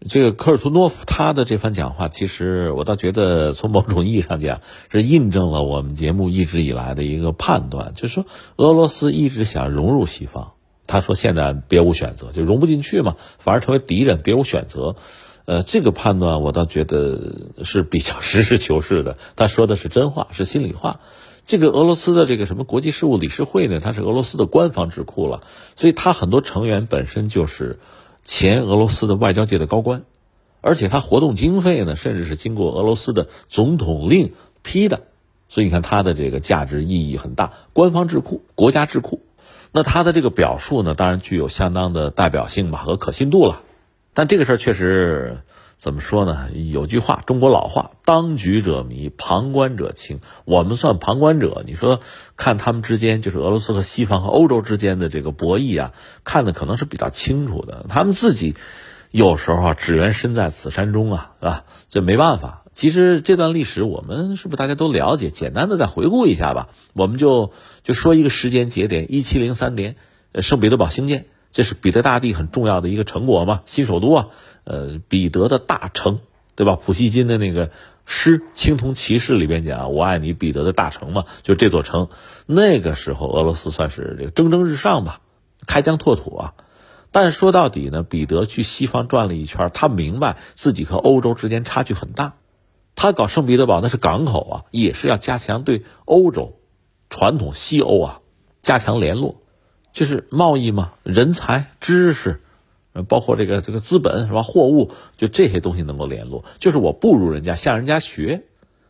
[0.08, 10.54] 这个科尔图诺夫他的这番讲话，其实我倒觉得从某种意义上讲，是印证了我们节目一直以来的一个判断，就是说俄罗斯一直想融入西方。
[10.88, 14.96] 他说现在别无选择，就融不进去嘛，反而成为敌人，别无选择。
[15.46, 19.18] 呃，这个判断我倒觉得是比较实事求是的。
[19.36, 21.02] 他说的是真话，是心里话。
[21.44, 23.80] 这个俄罗斯的这个什么国际事务理事会呢？
[23.80, 25.42] 它是俄罗斯的官方智库了，
[25.76, 27.80] 所以它很多成员本身就是
[28.32, 30.04] 前俄罗斯的外交界的高官，
[30.62, 35.02] 而且他活动经费呢，甚至是经过俄罗斯的总统令批的。
[35.48, 39.24] 所以你看，他的这个价值意义很大，官方智库、国家智库。
[39.72, 43.64] 那他的这个表述呢，当然具有相当的代表性吧和可信度了。
[44.14, 45.42] 但这个事儿确实
[45.80, 46.50] 怎么说呢？
[46.52, 50.20] 有句话，中国老话，“当局者迷，旁观者清”。
[50.44, 52.02] 我们算旁观者，你说
[52.36, 55.94] 看他们之间，就是俄罗斯和西方和欧洲之间的这个博弈啊，
[56.26, 57.86] 看的可能是比较清楚的。
[57.88, 58.56] 他们自己
[59.10, 61.64] 有时候啊，只缘身在此山中啊，是吧？
[61.88, 62.66] 这没办法。
[62.74, 65.30] 其实这段历史，我们是不是大家都了解？
[65.30, 66.68] 简单的再回顾一下吧。
[66.92, 69.96] 我们就就说一个时间节点：一七零三年，
[70.42, 71.28] 圣彼得堡兴建。
[71.52, 74.28] 这是彼得大帝很重要的一个成果嘛，新首都啊，
[74.66, 76.20] 呃，彼得的大城，
[76.56, 76.76] 对吧？
[76.76, 77.72] 普希金的那个
[78.06, 82.10] 诗《青铜骑士》里边讲“我爱你，彼得的大城”嘛，就这座城。
[82.46, 85.22] 那个时候，俄罗斯算是这个蒸蒸日上吧，
[85.66, 86.54] 开疆拓土啊。
[87.12, 92.34] 但说到底呢，彼得去西方转了一圈，他明白自己和欧洲之间差距很大。
[92.96, 96.60] 他搞圣彼得堡那是港口啊，也是要加强对欧洲、
[97.10, 98.22] 传统西欧啊
[98.62, 99.42] 加强联络。
[99.94, 102.40] 就是贸易嘛，人才、知识，
[103.08, 104.42] 包括这个这个资本是吧？
[104.44, 106.46] 货物就这些东西能够联络。
[106.60, 108.44] 就是我不如人家，向人家学。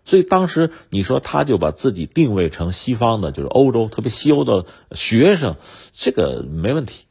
[0.06, 5.56] 所以当时你说他就把自己定位成西方的，就是欧洲，特别西欧的学生，
[5.94, 7.06] 这个没问题。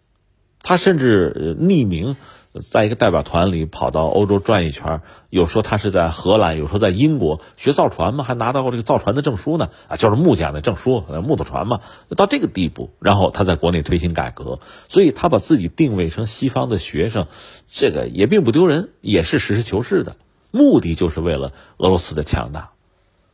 [0.63, 2.17] 他甚至匿名。
[2.61, 11.81] 在一个代表团里跑到欧洲转一圈，有说他是在荷兰，有说在英国学造船嘛，还拿到过这个造船的证书呢，啊，就是木匠的证书，木头船嘛，
[12.17, 12.91] 到这个地步。
[13.01, 17.27] 然后他在国内推行改革，所以他把自己定位成西方的学生，
[17.67, 20.17] 这个也并不丢人，也是实事求是的。
[20.51, 22.71] 目的就是为了俄罗斯的强大。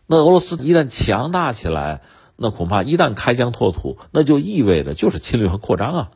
[0.07, 2.03] 那俄罗斯一旦强大起来，
[2.37, 6.11] 那恐怕一旦开疆拓土，那就意味着就是侵略和扩张啊。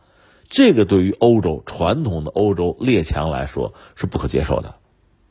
[0.49, 4.77] 这个对于欧洲传统的欧洲列强来说是不可接受的，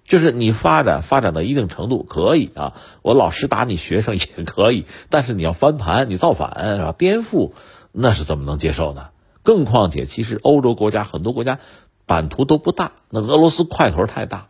[0.05, 6.93] 就是你发展发展到一定程度可以啊，我老师打你学生也可以，但是你要翻盘，你造反是吧？
[6.95, 7.51] 颠覆，
[7.91, 9.09] 那是怎么能接受呢？
[9.41, 11.59] 更况且，其实欧洲国家很多国家
[12.05, 14.49] 版图都不大，那俄罗斯块头太大，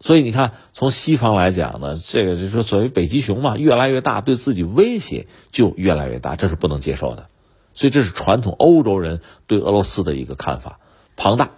[0.00, 7.26] 所以你看，从西方来讲呢，这个就是说所谓北极熊嘛，越来越大，对自己威胁就越来越大，这是不能接受的。
[7.78, 10.80] 所以这是传统欧洲人对俄罗斯的一个看法：
[11.16, 11.50] 庞大，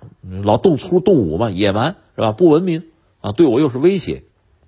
[0.43, 2.33] 老动粗动武嘛，野蛮是吧？
[2.33, 2.89] 不文明
[3.23, 4.25] 啊，对我又是威胁。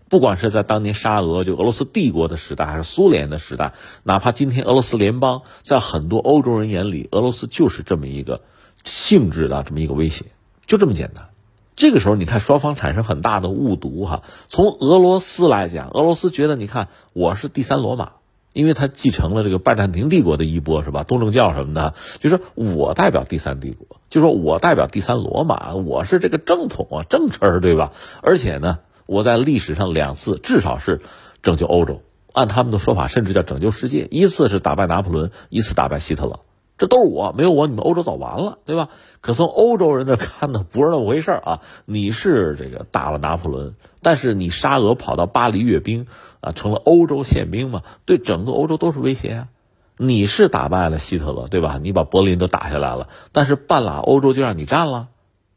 [0.08, 8.40] 不管是在当年沙俄就俄罗斯帝国的时代，还是苏联的时代，哪怕今天俄罗斯联邦，在很多欧洲人眼里，俄罗斯就是这么一个
[8.82, 10.24] 性质的这么一个威胁，
[10.64, 11.28] 就这么简单。
[11.76, 14.22] 这个时候，你看双方产生很大的误读哈。
[14.48, 18.12] 从俄罗斯来讲，俄罗斯觉得你看我是第三罗马。
[18.52, 21.04] 因为他继承了这个拜占庭帝国的衣钵，是吧？
[21.04, 27.92] 东正教什么的，就是我代表第三帝国，就说我代表第三罗马，我是这个正统啊，正臣儿，对吧？
[28.20, 31.00] 而且呢，我在历史上两次至少是
[31.42, 34.06] 拯救欧洲，按他们的说法，甚至叫拯救世界。
[34.10, 36.40] 一次是打败拿破仑，一次打败希特勒。
[36.82, 38.88] 这都是我，没有我，你们欧洲早完了，对吧？
[39.20, 41.60] 可从欧洲人那看呢，不是那么回事啊。
[41.84, 46.08] 你是这个打了拿破仑，但是你沙俄跑到巴黎阅兵
[46.40, 49.48] 啊，成了欧洲宪兵嘛，对整个欧洲都是威胁啊。
[49.96, 51.78] 你是打败了希特勒，对吧？
[51.80, 55.06] 你把柏林都打下来了，但是半拉欧洲就让你占了，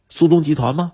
[0.08, 0.92] 苏东集团吗？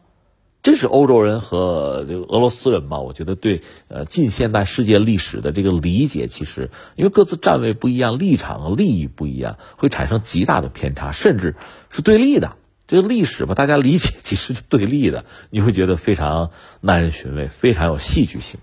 [0.63, 2.99] 这是欧洲人和这个俄罗斯人吧？
[2.99, 11.55] 我觉得对呃近现代世界历史的这个理解，其实因为各自站位不一样，立场和利益不一样，会产生极大的偏差，甚至
[11.89, 12.57] 是对立的。
[12.85, 18.59] 这个历史吧，大家理解其实是对立的，你会觉得非常耐人寻味，非常有戏剧性。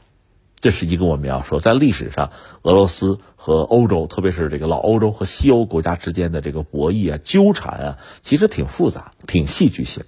[0.61, 2.31] 这是一个我们要说，在历史上，
[2.63, 10.05] 俄罗斯和欧洲，特别是这个老欧洲和西欧国家之间的这个博弈啊、纠缠啊，其实挺复杂、挺戏剧性。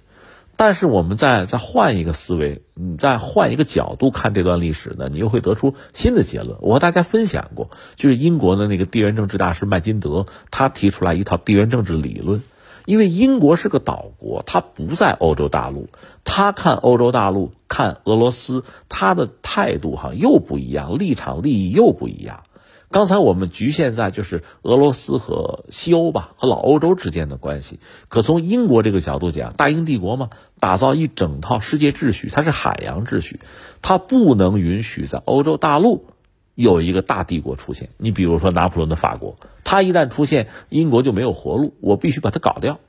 [0.63, 6.55] 但是我们再再换一个思维，你再换一个角度看这段历史呢，你又会得出新的结论。
[6.61, 12.43] 我和大家分享过，就是英国的那个地缘政治大师麦金德，他提出来一套地缘政治理论。
[12.85, 15.87] 因为英国是个岛国，它不在欧洲大陆，
[16.23, 22.43] 他看欧洲大陆，看俄罗斯，他的态度哈又不一样，立场利益又不一样。
[22.91, 27.79] 刚才我们局限在就是俄罗斯和西欧吧，和老欧洲之间的关系。
[28.09, 33.39] 可从英国这个角度讲，大英帝国嘛，打造一整套世界秩序，它是海洋秩序，
[33.81, 36.07] 它不能允许在欧洲大陆
[36.53, 37.89] 有一个大帝国出现。
[37.97, 42.79] 你比如说拿破仑的法国，他一旦出现，英国就没有活路，我必须把它搞掉，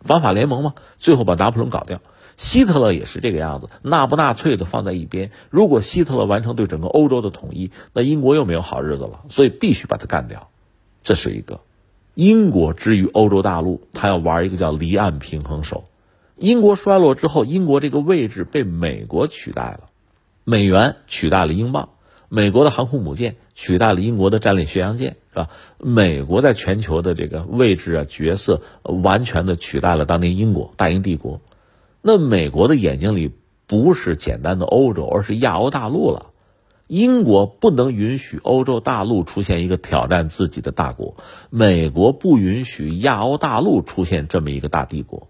[0.00, 2.00] 反法联盟嘛，最后把拿破仑搞掉。
[2.36, 5.30] 希特勒也是这个样子，纳不纳粹的放在一边。
[5.50, 9.24] 如果希特勒完成对整个欧洲的统一，那英国又没有好日子了。
[9.28, 10.48] 所以必须把他干掉。
[11.02, 11.60] 这是一个
[12.14, 15.84] 英国之于欧洲大陆，他要玩一个叫离岸平衡手。
[16.36, 19.90] 英国衰落之后，英国这个位置被美国取代了，
[20.44, 21.90] 美元取代了英镑，
[22.28, 25.48] 美国的航空母舰取代了英国的战列巡洋舰，是吧？
[25.78, 31.40] 美国在全球的这个位置啊角色，完全的取代了当年英国大英帝国。
[32.02, 33.30] 那美国的眼睛里
[33.66, 36.26] 不是简单的欧洲，而是亚欧大陆了。
[36.88, 41.16] 英国不能允许欧洲大陆出现一个挑战自己的大国，
[41.48, 45.28] 美国不允许亚欧大陆出现这么一个大帝国，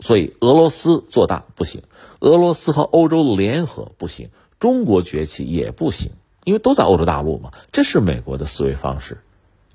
[0.00, 1.84] 所以俄罗斯做大不行，
[2.18, 6.10] 俄罗斯和欧洲联合不行，中国崛起也不行，
[6.44, 7.52] 因为都在欧洲大陆嘛。
[7.72, 9.22] 这是美国的思维方式。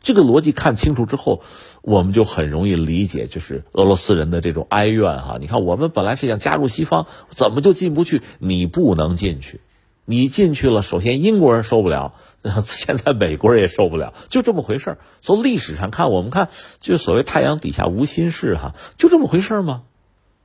[0.06, 1.42] 这个逻辑看清楚之后，
[1.82, 5.38] 我们就很容易理解，就是俄罗斯人的这种哀怨哈。
[5.42, 8.22] 你看，我们本来是想加入西方，怎么就进不去？
[8.38, 9.62] 你不能进去，
[10.06, 12.14] 你进去了，首先英国人受不了，
[12.62, 19.86] 现在美国人也受不了，就这么回事从历史上看，我们看就所谓太阳底下无新事哈，就这么回事吗？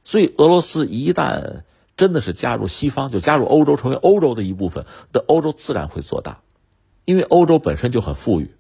[0.04, 1.64] 所以俄罗斯一旦
[1.98, 6.38] 真的是加入西方，就加入欧洲，成为欧洲的一部分，的欧洲自然会做大，
[7.04, 8.52] 因为欧洲本身就很富裕。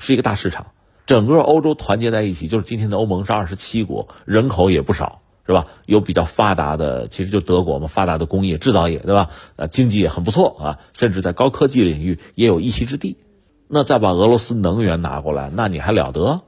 [0.00, 0.72] 是一个大市场，
[1.06, 5.66] 整个欧洲团结在一起，就是今天的欧盟是二十七国，人口也不少，是吧？
[5.86, 9.28] 有比较发达的，其实就德国嘛，发达的工业制造业，对吧？
[9.56, 13.18] 呃，经济也很不错啊，甚至在高科技领域也有一席之地。
[13.68, 16.40] 那再把俄罗斯能源拿过来，那你还了得？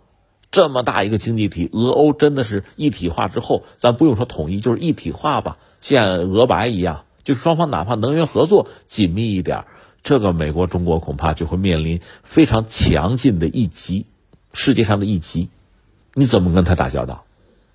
[0.51, 9.65] 这么大一个经济体，俄欧真的是一体化之后，咱不用说统一，就是一体化吧，像俄白一样，就双方哪怕能源合作紧密一点。
[10.03, 14.07] 这个美国、中国恐怕就会面临非常强劲的一击，
[14.53, 15.49] 世界上的一击，
[16.15, 17.25] 你怎么跟他打交道？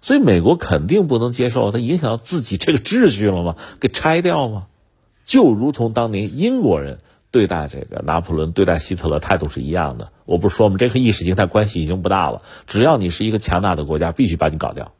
[0.01, 3.55] 所以美国肯定不能接受，它影响到自己这个秩序了吗？
[3.79, 4.67] 给拆掉吗？
[5.25, 6.99] 就如同当年英国人
[7.31, 10.11] 对待这个拿破仑、对待希特勒态度是一样的。
[10.25, 10.75] 我不是说吗？
[10.77, 14.93] 这和意识形态关系已经不大了，只要你是一个强大的国家，必须把你搞掉，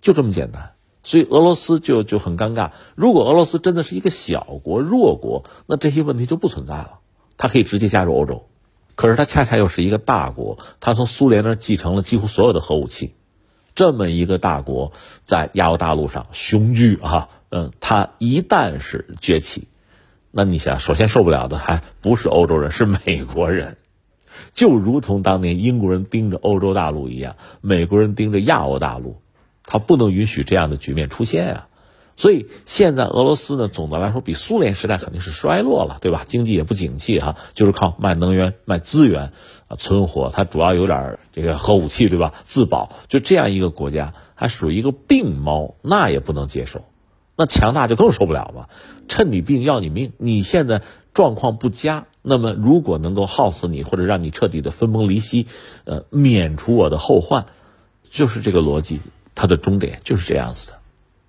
[0.00, 0.70] 就这么简单。
[1.02, 2.72] 所以俄罗斯就就很尴尬。
[2.94, 6.98] 如果俄罗斯真的是一个小国、弱国，那这些问题就不存在了，
[7.36, 8.46] 它可以直接加入欧洲。
[8.94, 13.14] 可是它恰恰又是一个大国，它从苏联那继承了几乎所有的核武器。
[13.74, 19.68] 这么一个大国在亚欧大陆上雄踞啊，嗯，它一旦是崛起，
[20.32, 23.76] 那你想，首先受不了的还不是欧洲人，是美国人。
[24.52, 29.22] 就如同当年英国人盯着欧洲大陆一样，美国人盯着亚欧大陆。
[29.70, 31.68] 他不能允许这样的局面出现啊，
[32.16, 36.24] 所以现在俄罗斯呢，总的来说比苏联时代肯定是衰落了，对吧？
[36.26, 39.32] 经济也不景气哈，就是靠卖能源、卖资源
[39.68, 40.30] 啊存活。
[40.30, 42.32] 它主要有点这个核武器，对吧？
[42.44, 46.86] 自保，就这样一个国家，还属于一个病猫，那也不能接受。
[47.36, 48.68] 那强大就更受不了嘛，
[49.06, 50.12] 趁你病要你命。
[50.16, 55.46] 你现在状况不佳，那么如果能够耗死你，或者让你彻底的分崩离析，
[55.84, 57.46] 呃，免除我的后患，
[58.10, 59.00] 就是这个逻辑。
[59.38, 60.78] 它的终点就是这样子的，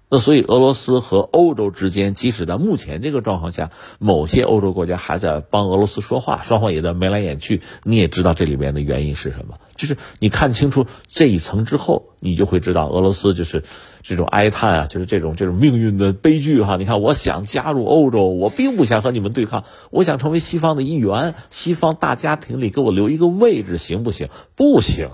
[0.10, 3.70] 那所以俄罗斯和欧洲之间，即使在目前这个状况下，
[4.00, 7.62] 某些欧洲国家还在帮俄罗斯说话，双方也在眉来眼去。
[7.84, 9.60] 你也知道这里面的原因是什么？
[9.76, 13.64] 就是你看清楚这一层之后，你就会知道俄罗斯就是
[14.02, 16.78] 这种哀叹啊，就是这种这种命运的悲剧哈。
[16.78, 24.30] 你看，我想加入欧洲，我并不想和你们对抗，我想成为西方的一员，西方大家庭里给我留一个位置，行不行？
[24.56, 25.12] 不行，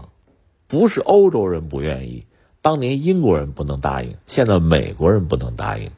[0.70, 2.24] 不是欧洲人不愿意。
[2.66, 5.92] 当年英国人不能答应，现在美国人不能答应。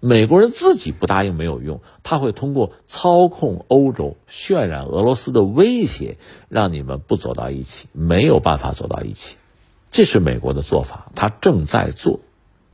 [0.00, 6.16] 美国人自己不答应没有用，他会通过操控欧洲、渲染俄罗斯的威胁，
[6.48, 9.36] 让你们不走到一起，没有办法走到一起。
[9.92, 12.18] 这是美国的做法，他正在做，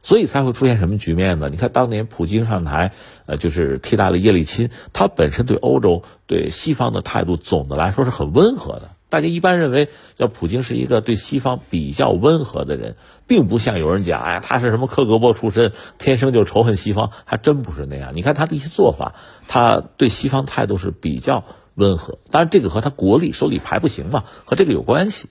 [0.03, 1.49] 所以才会出现什么局面呢？
[1.51, 2.93] 你看，当年普京上台，
[3.26, 8.93] 呃，就是替代了叶利钦，他本身对欧洲、对西方的态度，总的来说是很温和的。
[9.09, 12.97] 大家一般认为，叫普京是一个对西方比较温和的人，
[13.27, 18.13] 并不像有人讲，哎，他是什么克格勃出身，天生就仇恨西方，还真不是那样。
[18.15, 19.15] 你看他的一些做法，
[19.49, 21.45] 他对西方态度是比较
[21.75, 22.19] 温和。
[22.31, 25.29] 当然，这个和他国力、手里牌不行嘛，和这个有关系。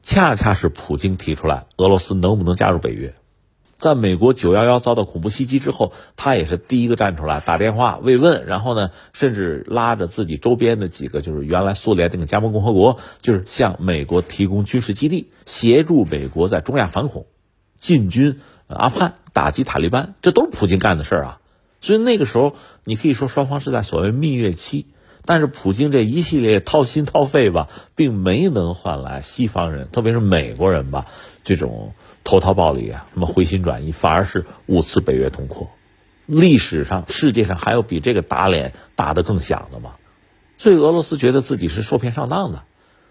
[0.00, 3.14] 恰恰是普京提出来，俄罗斯能不能加入北约？
[3.78, 17.26] 在美国九幺幺遭到恐怖袭击之后，他也是第一个站出来打电话慰问，然后呢，甚至拉着自己周边的几个就是原来苏联那个加盟共和国，就是向美国提供军事基地，协助美国在中亚反恐、
[17.78, 21.40] 进军阿富汗、打击塔利班，这都是普京干的事儿啊。
[21.80, 24.86] 所以那个时候，你可以说双方是在所谓蜜月期，
[25.24, 31.06] 但是普京这一系列掏心掏肺吧，并没能换来西方人，特别是美国人吧
[31.56, 31.92] 这种。
[32.24, 35.70] 投桃报李啊，什么回心转意，反而是五次北约通扩。
[36.26, 39.92] 历史上世界上还有比这个打脸打得更响的吗？
[40.58, 42.64] 所以俄罗斯觉得自己是受骗上当的。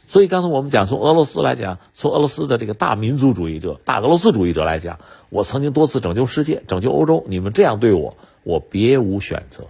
[0.05, 9.63] 所以刚才我们讲，从俄罗斯来讲，从俄罗斯的这个大民族主义者、大俄罗斯主义者来讲，我曾经多次拯救世界、拯救欧洲，你们这样对我，我别无选择。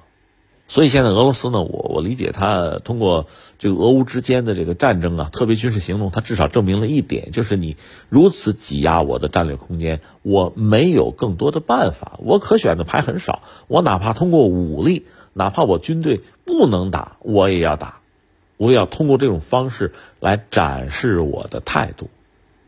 [0.69, 7.77] 所以现在俄罗斯呢，我我理解他通过这个俄乌之间的这个战争啊，特别军事行动，他至少证明了一点，就是你
[8.09, 18.01] 如此挤压我的战略空间，我没有更多的办法，我可选的牌很少，我哪怕通过武力，哪怕我军队不能打，我也要打，
[18.57, 22.09] 我也要通过这种方式来展示我的态度，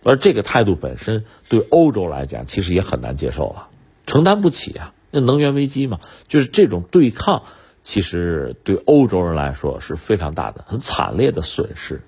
[0.03, 3.67] 而这个态度本身对欧洲来讲，其实也很难接受了，
[4.05, 7.43] 承担不起啊，那能源危机嘛，就是这种对抗。
[7.89, 12.03] 其实对欧洲人来说是非常大的、很惨烈的损失，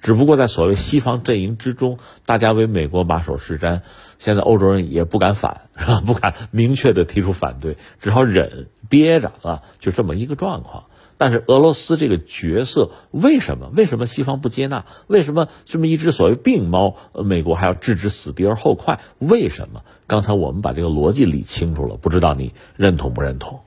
[0.00, 3.82] 只不过在所谓西方阵营之中，大家为美国马首是瞻，
[4.16, 6.00] 现在欧洲人也不敢反， 是吧？
[6.00, 10.84] 不敢明确的提出反对，只好忍憋着啊，就这么一个状况。
[11.18, 13.70] 但是俄罗斯这个角色为什么？
[13.76, 14.86] 为什么西方不接纳？
[15.06, 19.00] 为什么这么一只所谓病猫，美国还要置之死地而后快？
[19.18, 19.82] 为什么？
[20.06, 23.60] 刚才我们把这个逻辑理清楚了，不知道你认同不认同？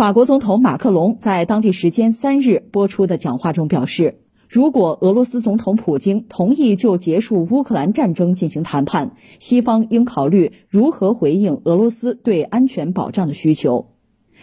[0.00, 13.90] 法国总统马克龙在当地时间三日播出的讲话中表示，如果俄罗斯总统普京同意就结束乌克兰战争进行谈判，西方应考虑如何回应俄罗斯对安全保障的需求。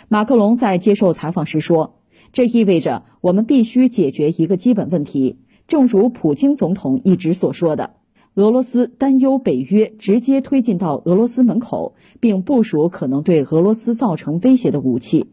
[0.09, 2.01] 马克龙在接受采访时说
[2.31, 7.95] ：“这意味着我们必须解决一个基本问题，正如普京总统一直所说的，
[8.35, 15.25] 俄罗斯担忧北约直接推进到俄罗斯门口，并部署可能对俄罗斯造成威胁的武器。”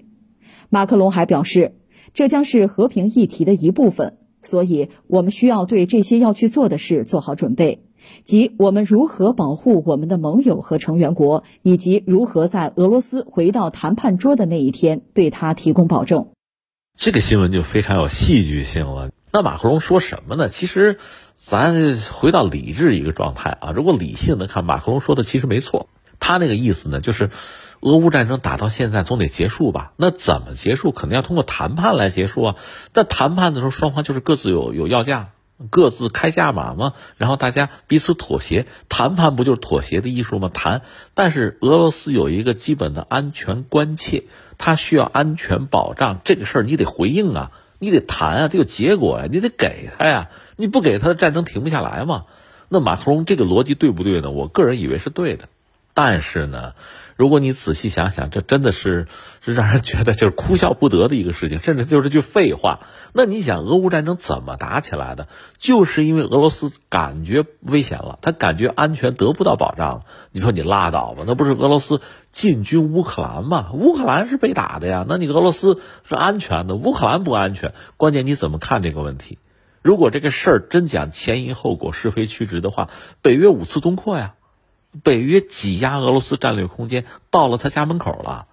[0.74, 1.76] 马克龙还表示，
[2.14, 7.84] 这将是和平议题的一部分，所以我们需要对这些要去做的事做好准备，
[8.24, 16.26] 即我们如何保护我们的盟友和成员国，以及如何在俄罗斯回到谈判桌的那一天对他提供保证。
[16.98, 19.12] 这个新闻就非常有戏剧性了。
[19.30, 20.48] 那马克龙说什么呢？
[20.48, 20.98] 其实，
[21.36, 25.88] 咱回到理智一个状态啊，如果理性的看，马克龙说的其实没错。
[26.18, 27.30] 他那个意思呢，就是。
[27.84, 29.92] 俄乌战争打到现在总得结束吧？
[29.96, 30.90] 那怎么结束？
[30.90, 32.56] 肯定要通过谈判来结束啊。
[32.94, 35.32] 但谈判的时候，双方就是各自有有要价，
[35.68, 36.94] 各自开价码嘛。
[37.18, 40.50] 然后大家彼此妥协，谈判不就是妥协的艺术吗？
[40.52, 40.80] 谈。
[41.12, 44.24] 但是俄罗斯有一个基本的安全关切，
[44.56, 50.30] 它需要安全保障，这个事儿你得回应啊，你得谈啊，得有结果呀，你得给他呀。
[50.56, 52.24] 你不给他的战争停不下来嘛。
[52.70, 54.30] 那马克龙这个逻辑对不对呢？
[54.30, 55.50] 我个人以为是对的，
[55.94, 56.74] 但是呢。
[57.16, 59.06] 如果你仔细想想，这真的是
[59.40, 62.80] 是让人觉得就是哭笑不得的一个事情，甚至就是句废话。
[63.12, 65.28] 那你想，俄乌战争怎么打起来的？
[65.56, 70.02] 就是因为俄罗斯感觉危险了，他感觉安全得不到保障了。
[70.32, 72.00] 你说你拉倒吧，那不是俄罗斯
[72.32, 73.70] 进军乌克兰吗？
[73.74, 77.74] 乌克兰是被打的呀，那你俄罗斯是安全的，乌克兰不安全。
[77.96, 79.38] 关键你怎么看这个问题？
[79.82, 82.90] 如果这个事儿真讲前因后果、是非曲直的话，
[83.22, 84.34] 北约五次东扩呀。
[85.02, 88.46] 北约挤压俄罗斯战略空间到了他家门口了，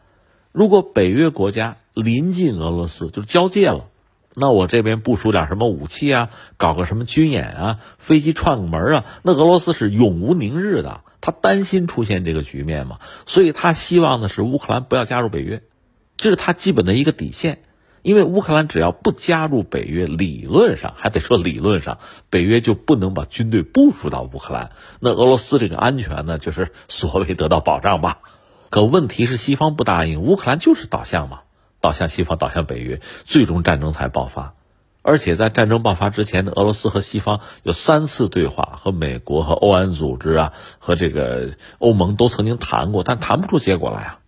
[0.51, 3.89] 如果北约国家临近俄罗斯就交界了，
[4.33, 11.01] 那我这边部署点什么武器啊，搞个什么军演啊，飞机串个门啊，那俄罗斯是永无宁日的。
[11.23, 15.61] 他担心出现这个局面嘛，所以他希望的是乌克兰不要加入北约，
[16.17, 17.61] 这是他基本的一个底线。
[18.01, 21.99] 因为乌克兰只要不加入北约，理论上还得说理论上，
[22.29, 24.71] 北约就不能把军队部署到乌克兰。
[24.99, 28.19] 那俄罗斯这个安全呢，就是所谓得到保障吧。
[28.69, 31.41] 可问题是西方不答应，乌克兰就是倒向嘛，
[31.79, 34.53] 倒向西方，倒向北约，最终战争才爆发。
[35.03, 44.19] 而且在战争爆发之前的俄罗斯和西方有三次对话，和美国、和欧安组织啊，和这个欧盟都曾经谈过，但谈不出结果来啊。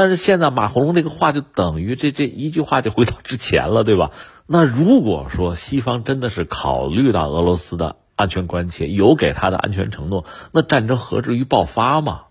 [0.00, 4.12] 但是现在马红龙这个话就等于这这一句话就回到之前了，对吧？
[4.46, 12.22] 那如果说西方真的是考虑到俄罗斯的安全关切，有给他的安全承诺，那战争何至于爆发嘛？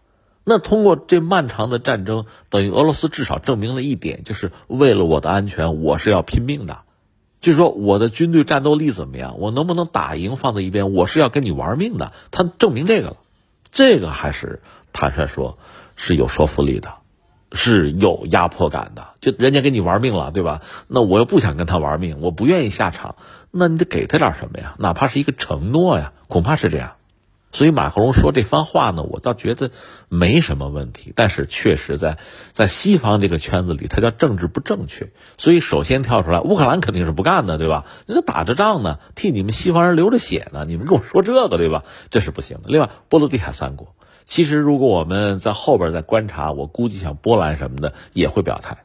[0.43, 6.79] 那通过这漫长的战争，等于俄罗斯至少证明了一点，就是为了我的安全，我是要拼命的。
[7.39, 12.13] 就是说，我的军队战斗力怎么样，我能不能打赢放在一边，我是要跟你玩命的。
[12.31, 13.17] 他证明这个了，
[13.69, 15.59] 这个还是坦率说，
[15.95, 16.95] 是有说服力的。
[17.51, 20.61] 是有压迫感的，就人家跟你玩命了，对吧？
[20.87, 23.15] 那我又不想跟他玩命，我不愿意下场，
[23.51, 24.75] 那你得给他点什么呀？
[24.77, 26.93] 哪怕是一个承诺呀，恐怕是这样。
[27.51, 29.71] 所以马克龙说这番话呢，我倒觉得
[30.07, 31.11] 没什么问题。
[31.15, 32.19] 但是确实在
[32.51, 35.09] 在西方这个圈子里，他叫政治不正确。
[35.35, 37.85] 所以首先跳出来，乌克兰肯定是不干的，对吧？
[38.05, 41.85] 人家打着仗呢，替你们西方人流着血呢，你们跟我说这个，对吧？
[42.11, 42.65] 这是不行的。
[42.67, 43.95] 另外，波罗的海三国。
[44.29, 48.77] 其实，如果我们在后边再观察，我估计像波兰什么的也会表态，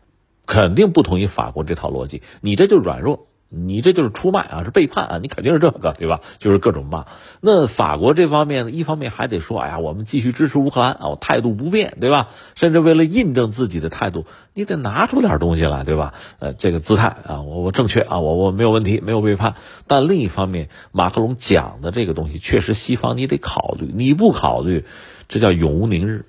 [0.47, 2.23] 肯定不同意法国这套逻辑。
[2.41, 6.21] 你这就软弱，你这就是出卖啊，是背叛啊，你肯定是这个，对吧？
[6.39, 7.07] 就是各种骂。
[7.41, 12.29] 那法国这方面呢，一方面还得说，哎呀，我们继续支持乌克兰啊，我态度不变，对吧？
[12.55, 16.15] 甚至为了印证自己的态度，你得拿出点东西来，对吧？
[16.39, 19.55] 呃，这个姿态啊，我我正确啊，我我没有问题，没有背叛。
[19.87, 24.85] 但另一方面，马克龙讲的这个东西，确实西方你得考虑，你不考虑。
[25.27, 26.27] 这叫永无宁日，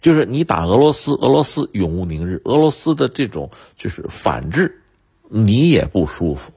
[0.00, 2.40] 就是你打俄罗斯，俄罗斯永无宁日。
[2.44, 4.80] 俄罗斯的这种就是反制，
[5.36, 6.52] 你也不舒服。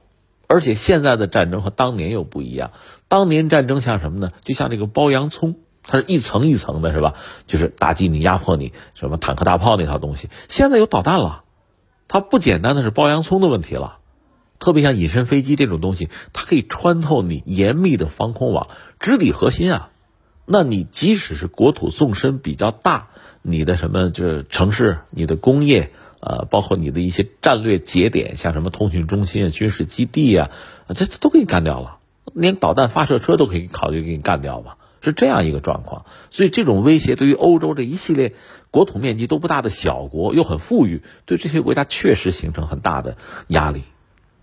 [0.46, 2.70] 而且现在的战争和当年又不一样，
[3.08, 4.32] 当年战争像什么呢？
[4.44, 7.14] 就像这个包洋葱，它是一层一层的，是吧？
[7.46, 10.30] 就是打击你、压迫你，什么坦克大炮那套东西。
[10.48, 11.42] 现在有导弹了，
[12.06, 13.98] 它不简单的是包洋葱的问题了。
[14.58, 18.68] 特别像隐身飞机这种东西，它可以穿透你严密的防空网，
[18.98, 19.90] 直抵核心啊。
[20.46, 23.08] 那你即使是国土纵深比较大，
[23.42, 30.50] 你的什么就是城市、你的工业，呃，包括你的一些战略节点，像什么通讯中心啊、军事基地啊，
[30.94, 31.98] 这都给你干掉了，
[32.34, 36.06] 连导弹发射车都可以考虑给你干掉吧，是这样一个状况。
[36.30, 38.34] 所以这种威胁对于欧洲这一系列
[38.70, 43.16] 国土面积都不大的小国，又很富裕，对这些国家确实形成很大的
[43.46, 43.82] 压力。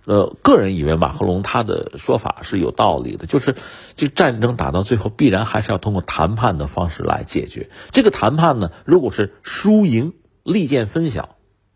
[0.06, 3.56] 呃，个人以为马克龙他的说法是有道理的，就是
[3.96, 7.72] 这战争打到最后，必然还是要通过谈判的方式来解决。
[7.90, 10.14] 这个谈判呢，如果是输赢
[10.44, 11.35] 利剑分晓，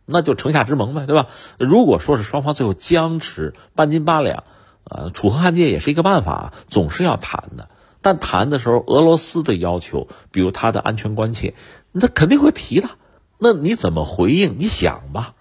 [0.10, 1.28] 那就城下之盟呗，对吧？
[1.57, 4.43] 如果说是双方最后僵持半斤八两，
[4.84, 7.70] 呃，楚河汉界也是一个办法，总是要谈的。
[8.01, 11.53] 但谈的时候，俄罗斯的要求，比如他的安全关切，
[11.91, 12.89] 那肯定会提的。
[13.38, 14.55] 那你怎么回应？
[14.57, 15.36] 你想吧。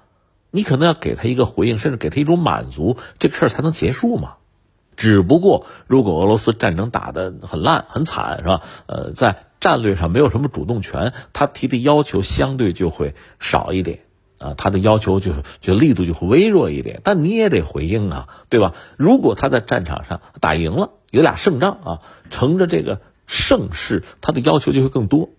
[0.51, 4.35] 你可能要给他一个回应，甚至给他一种满足，这个事儿才能结束嘛。
[4.97, 8.63] 只不过，如果俄罗斯战争打得很烂、很惨，是吧？
[8.87, 14.01] 呃，在战略上没有什么主动权，他提的要求相对就会少一点
[14.39, 17.01] 啊，他的要求就就力度就会微弱一点。
[17.05, 18.75] 但你也得回应啊，对吧？
[18.97, 25.31] 如果他在战场上打赢了，有俩胜仗啊，乘着这个盛世，他的要求就会更多。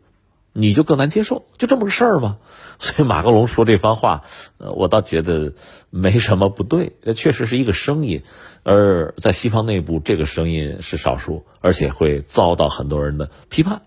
[0.52, 2.38] 你就更难接受，就这么个事儿吗？
[2.80, 4.24] 所以马克龙说这番话，
[4.58, 5.54] 呃，我倒觉得
[5.92, 8.24] 没什么不对，这确实是一个声音，
[8.64, 13.84] 而在西方内部，这个声音是少数，而且会遭到很多人的批判。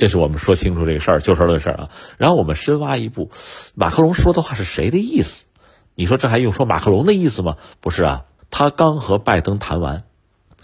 [0.00, 1.90] 这是我们说清楚这个事儿，就事论事啊。
[2.16, 3.30] 然后我们深挖一步，
[3.74, 5.44] 马克龙说的话是谁的意思？
[5.94, 7.58] 你说这还用说马克龙的意思吗？
[7.82, 10.04] 不是啊，他刚和拜登谈完。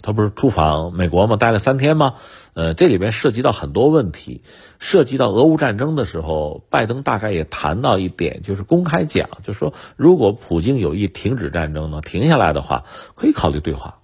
[0.01, 1.35] 他不是出访美国吗？
[1.35, 2.15] 待了三天吗？
[2.55, 4.41] 呃，这里边涉及到很多问题，
[4.79, 13.99] 涉及到俄乌战争的时候，拜登大概也谈到一点，就是公开讲，就是说，如果普京有意停止战争呢，停下来的话，可以考虑对话，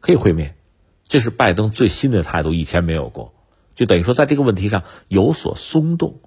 [0.00, 0.56] 可以会面，
[1.04, 3.33] 这是拜登最新的态度，以前没有过，
[3.74, 6.20] 就等于说在这个问题上有所松动。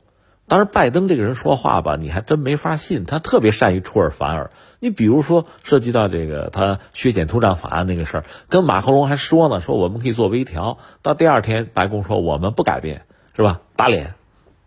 [0.49, 3.03] 当然，拜登这个人说话吧，你还真没法信。
[3.03, 4.51] 他特别善于出尔反尔。
[4.79, 10.77] 你比如说，涉及到这个他削减通胀法案那个事儿，跟马克龙还说呢，说我们可以做微调。
[11.01, 13.01] 到第二天，白宫说我们不改变，
[13.35, 13.59] 是吧？
[13.75, 14.13] 打脸，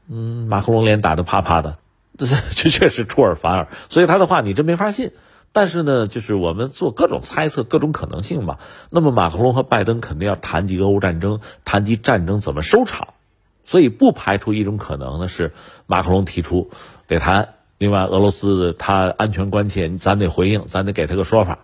[0.07, 1.79] 嗯，马克龙脸打得啪啪的，
[2.19, 3.69] 这 这确实出尔反尔。
[3.89, 5.13] 所以他的话你真没法信。
[5.53, 8.61] 但是呢，就是我们做各种猜测，各种可能性吧。
[8.89, 13.15] 那么，马克龙和拜登肯定要谈及俄乌战争，谈及战争怎么收场。
[13.65, 15.53] 所以不排除一种可能呢，是
[15.87, 16.71] 马克龙提出
[17.07, 17.55] 得谈。
[17.79, 21.61] 另外，俄罗斯他安全关切，咱得回应，咱得给他个说法。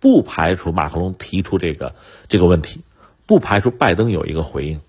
[0.00, 1.94] 不排除马克龙提出这个
[2.28, 2.80] 这个问题，
[3.26, 4.80] 不排除拜登有一个回应。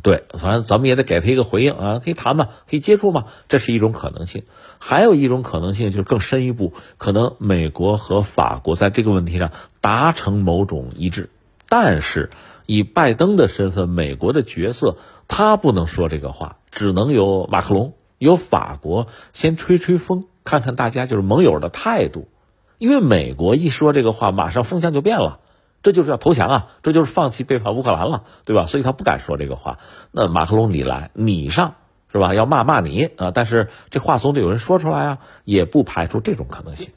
[0.00, 4.44] 对，反正咱们也得给他一个回应啊，可以谈嘛，可以接触嘛，这是一种可能性。
[4.78, 11.28] 还有一种可能性就是更深一步，可能美国和法国在这个问题上达成某种一致，
[11.68, 12.30] 但是
[12.66, 14.96] 以拜登的身份，美国的角色。
[15.28, 22.28] 他不能说这个话，只能由马克龙，由法国先吹吹风，看看大家就是盟友的态度。
[22.76, 25.38] 因为美国一说这个话，马上风向就变了，
[25.82, 28.66] 这就是要投降啊，这就是放弃背叛乌克兰了，对吧？
[28.66, 29.78] 所以他不敢说这个话。
[30.10, 31.74] 那马克龙你来，你上
[32.12, 32.34] 是吧？
[32.34, 33.30] 要骂骂你啊！
[33.32, 36.90] 但是这话总得有人说出来啊，也不排除这种可能性。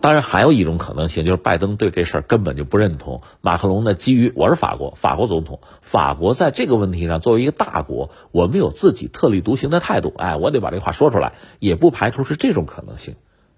[0.00, 3.22] 当然，还有一种可能性，就是拜登对这事儿根本就不认同。
[3.40, 10.12] 马克龙呢，基于我是法国，法国总统，法国在这个问题上作为一个大国，我们有自己特立独行的态度。
[10.18, 13.14] 哎，我得把这话说出来，也不排除是这种可能性。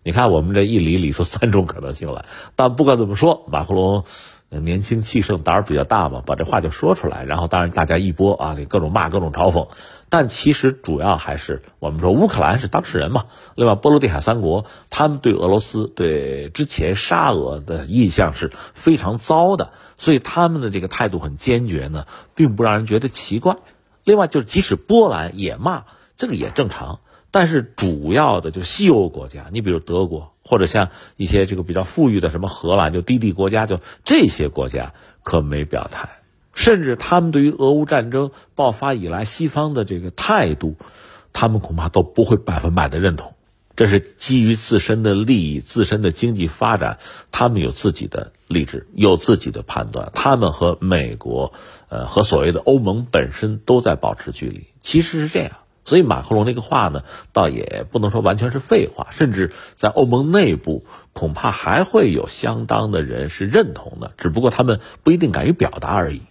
[0.06, 2.24] 你看，我们这一理理出三种可能性来。
[2.54, 4.04] 但不管怎么说，马克龙。
[4.48, 9.68] 年轻气盛，胆儿比较大嘛，把这话就说出来，然后当然大家一波啊，这各种骂，各种嘲讽。
[10.08, 13.24] 但其实主要还是我们说乌克兰是当事人嘛，
[13.56, 23.56] 另外波罗的海三国他们对俄罗斯对之前沙俄的印象是非常糟的，所以他们的这个态度很坚决呢，并不让人觉得奇怪。
[24.04, 25.82] 另外就是即使波兰也骂，
[26.14, 27.00] 这个也正常。
[27.38, 36.08] 但是主要的就西欧国家，你比如德国，或者像一些这个比较富裕的什么荷兰，就低地国家，就这些国家可没表态，
[36.54, 40.76] 甚至他们对于俄乌战争爆发以来西方的这个态度，
[41.34, 43.34] 他们恐怕都不会百分百的认同。
[43.76, 46.98] 这是基于自身的利益、自身的经济发展，
[47.32, 50.10] 他们有自己的励志，有自己的判断。
[50.14, 51.52] 他们和美国，
[51.90, 54.68] 呃，和所谓的欧盟本身都在保持距离。
[54.80, 55.52] 其实是这样。
[55.86, 66.22] 所以马克龙那个话呢，倒也不能说完全是废话，甚至在欧盟内部恐怕还会有相当的人是认同的，只不过他们不一定敢于表达而已。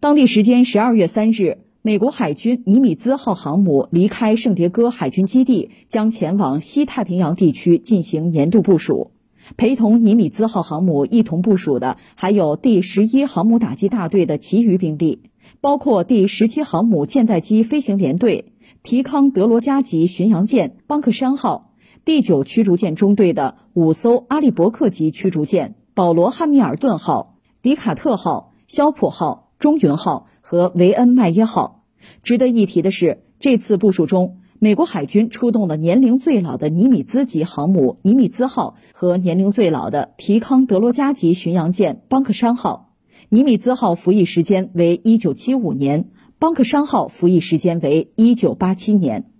[0.00, 9.12] 当地时间十二月三日，美国海军尼米兹号航母离开圣迭戈海军基地，将前往西太平洋地区进行年度部署。
[9.56, 15.22] 陪同尼米兹号航母一同部署的还有第十一航母打击大队的其余兵力，
[15.60, 21.72] 包括第十七航母舰载机飞行联队、提康德罗加级巡洋舰邦克山号、
[22.04, 31.84] 第九驱逐舰中队的五艘阿利伯克级驱逐舰保罗汉密尔顿号、迪卡特号、肖普号、中云号和维恩麦耶号。
[32.22, 34.38] 值得一提的是，这次部署中。
[34.60, 42.96] 美国海军出动了年龄最老的尼米兹级航母尼米兹号和年龄最老的提康德罗加级巡洋舰邦克山号。
[43.28, 49.30] 尼米兹号服役时间为一九七五年，邦克山号服役时间为一九八七年。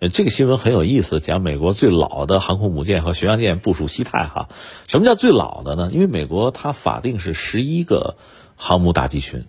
[0.00, 4.48] 呃，这个新闻很有意思，讲美国最老的航空母舰和巡洋舰部署西太哈。
[4.86, 5.88] 什么叫最老的呢？
[5.90, 8.18] 因为美国它法定是十一个
[8.54, 9.46] 航母打击群。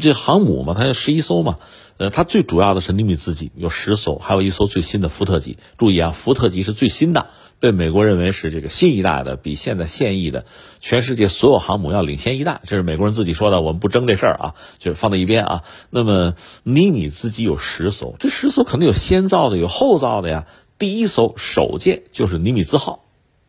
[0.00, 1.58] 这航母嘛，它有十一艘嘛，
[1.98, 5.58] 呃，它最主要的是尼米兹级有十艘，还有一艘最新的福特级。
[5.76, 7.26] 注意啊，福特级是最新的，
[7.60, 10.46] 被美国认为是这个新一代的，比现在现役的
[10.80, 12.60] 全世界所有航母要领先一代。
[12.66, 15.62] 这是美国人自己说的，我们不争这事儿啊，就是放在一边啊。
[15.90, 20.46] 那么尼米兹级有十艘，这十艘肯定有先造的，有后造的呀。
[20.78, 23.04] 第一艘首舰就是尼米兹号。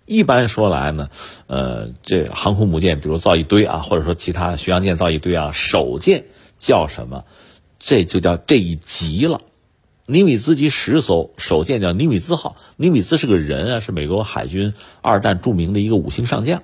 [0.06, 1.10] 一般说来呢，
[1.47, 6.26] 呃，这航空母舰，比如造一堆啊，或者说其他巡洋舰造一堆啊，首舰
[6.58, 7.24] 叫什么？
[7.80, 9.41] 这就叫这一级了。
[10.06, 12.58] 尼米兹级十艘，首舰叫尼米兹号。
[12.76, 16.64] 尼米兹是个人啊，是美国海军二战著名的一个五星上将，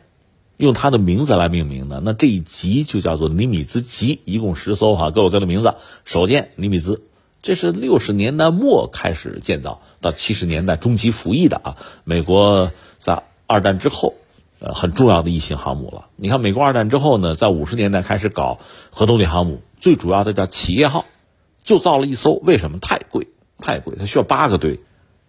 [0.57, 2.01] 用他的名字来命名的。
[2.03, 5.75] 那这一级就叫做尼米兹级，一共十艘哈，各有各的名字。
[6.03, 7.03] 首舰尼米兹，
[7.41, 13.23] 这是六十年代末开始建造，到七十年代中期服役的啊，美国在。
[13.51, 14.13] 二战之后，
[14.59, 16.09] 呃，很重要的一型航母了。
[16.17, 18.59] 你看，美国二战之后呢，在五十年代开始搞
[18.91, 21.05] 核动力航母，最主要的叫企业号，
[21.63, 22.33] 就造了一艘。
[22.33, 22.77] 为什么？
[22.77, 23.27] 太贵，
[23.57, 24.81] 太贵，它需要八个堆，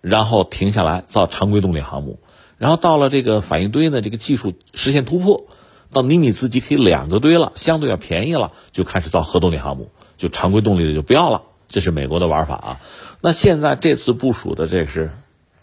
[0.02, 2.18] 然后停下来造常规动力航母。
[2.58, 5.46] 然后到了这个反应堆呢，这个技术实现突破，
[5.90, 11.40] 到尼米兹级可以两个堆了，相对要便宜了，就开始造核动力航母，就常规动力的就不要了。
[11.68, 12.80] 这是美国的玩法啊。
[13.22, 15.10] 那现在这次部署的这是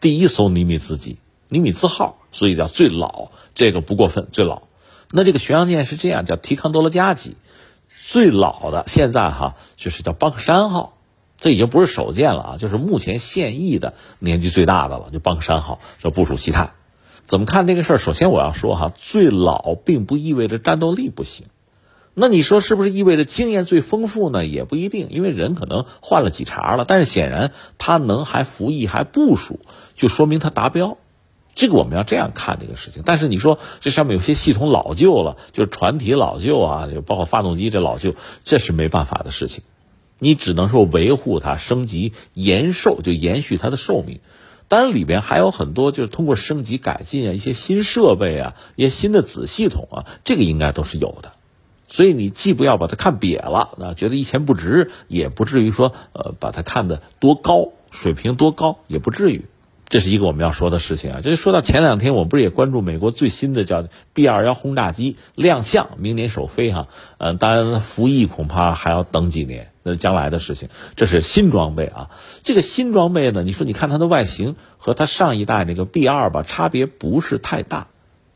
[0.02, 1.18] 第一艘尼米兹级。
[1.50, 4.64] 尼米兹号，所以叫最老，这个不过分，最老。
[5.12, 7.38] 那这个巡洋舰是这样，叫提康多罗加级，
[8.08, 10.98] 最老的现在哈就是叫邦克山号，
[11.40, 16.72] 这已经不是首舰了啊，就是目前现役的年纪最大的了，就邦克山号，这部署西太。
[17.24, 17.98] 怎么看这个事儿？
[17.98, 21.48] 首先我要说哈，最老并不意味着战斗力不行，
[22.14, 24.46] 那你说是不是意味着经验最丰富呢？
[24.46, 29.60] 也不一定，因为人可能换了几茬了，但是显然他能还服役还部署，
[29.96, 30.98] 就说明他达标。
[31.58, 39.64] 这个我们要这样看这个事情，但是你说这上面有些系统老旧了，就是船体老旧啊，就包括发动机这老旧，这是没办法的事情。
[40.20, 44.20] 你只能说维护它、升级、延寿，就延续它的寿命。
[44.68, 51.32] 当然里边还有很多，就是通过升级改进啊，一些新设备啊，一些新的子系统啊，这个应该都是有的。
[51.88, 59.46] 所以你既不要把它看瘪了，啊，觉得一钱不值，也不至于说呃把它看得多高，水平多高也不至于。
[59.90, 61.20] 这是一个我们要说的事情啊。
[61.24, 66.88] 这就说到前两天，我不是也关注美国最新的叫 B 二幺轰炸机亮相，明年首飞哈。
[67.18, 70.70] 嗯，当然服役恐怕还要等几年，那是将来的事情。
[70.96, 72.10] 这是新装备啊。
[72.44, 77.88] 这个新装备呢，你说你看它的外形和它上一代那个 B 二吧，差别不是太大。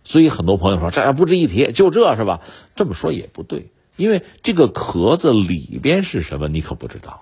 [0.03, 2.39] 所以很多朋友说这还不值一提，就这是吧？
[2.75, 7.21] 这么说也不对，因为这个壳子里边是什么，你可不知道。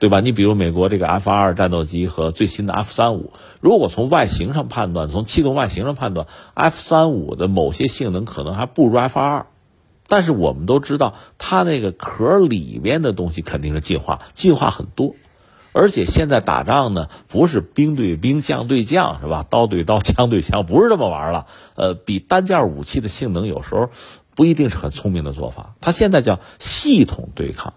[0.00, 0.20] 对吧？
[0.20, 9.46] 你比如美国这个 F 二战斗机和最新的 F 三五，如果从外形上判断，从气动外形上判断，F 三五的某些性能可能还不如 F 二，
[10.08, 15.14] 但是我们都知道，它那个壳里边的东西肯定是进化，进化很多。
[15.72, 19.46] 而且现在打仗呢，不是兵对兵、将对将，是吧？
[19.48, 21.46] 刀对刀、 枪对枪，不是这么玩了。
[21.76, 23.90] 呃，比单件武器的性能有时候
[24.34, 25.74] 不一定是很聪明的做法。
[25.82, 27.74] 它现在叫系统对抗。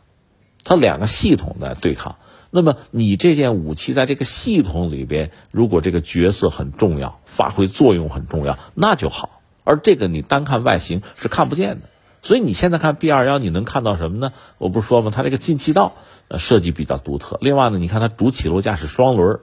[0.64, 2.16] 它两个系统在对抗，
[2.50, 9.42] 那么你这件武器在这个系统里边，如果这个角色很重要，发挥作用很重要，那就好。
[9.64, 11.88] 而这个你单看外形是看不见的，
[12.22, 14.34] 所以你现在看 B 二幺，你能看到什么呢？
[14.58, 15.12] 我不是说吗？
[15.14, 15.94] 它这个进气道
[16.28, 17.38] 呃设计比较独特。
[17.42, 19.40] 另外呢，你看它主起落架是双轮，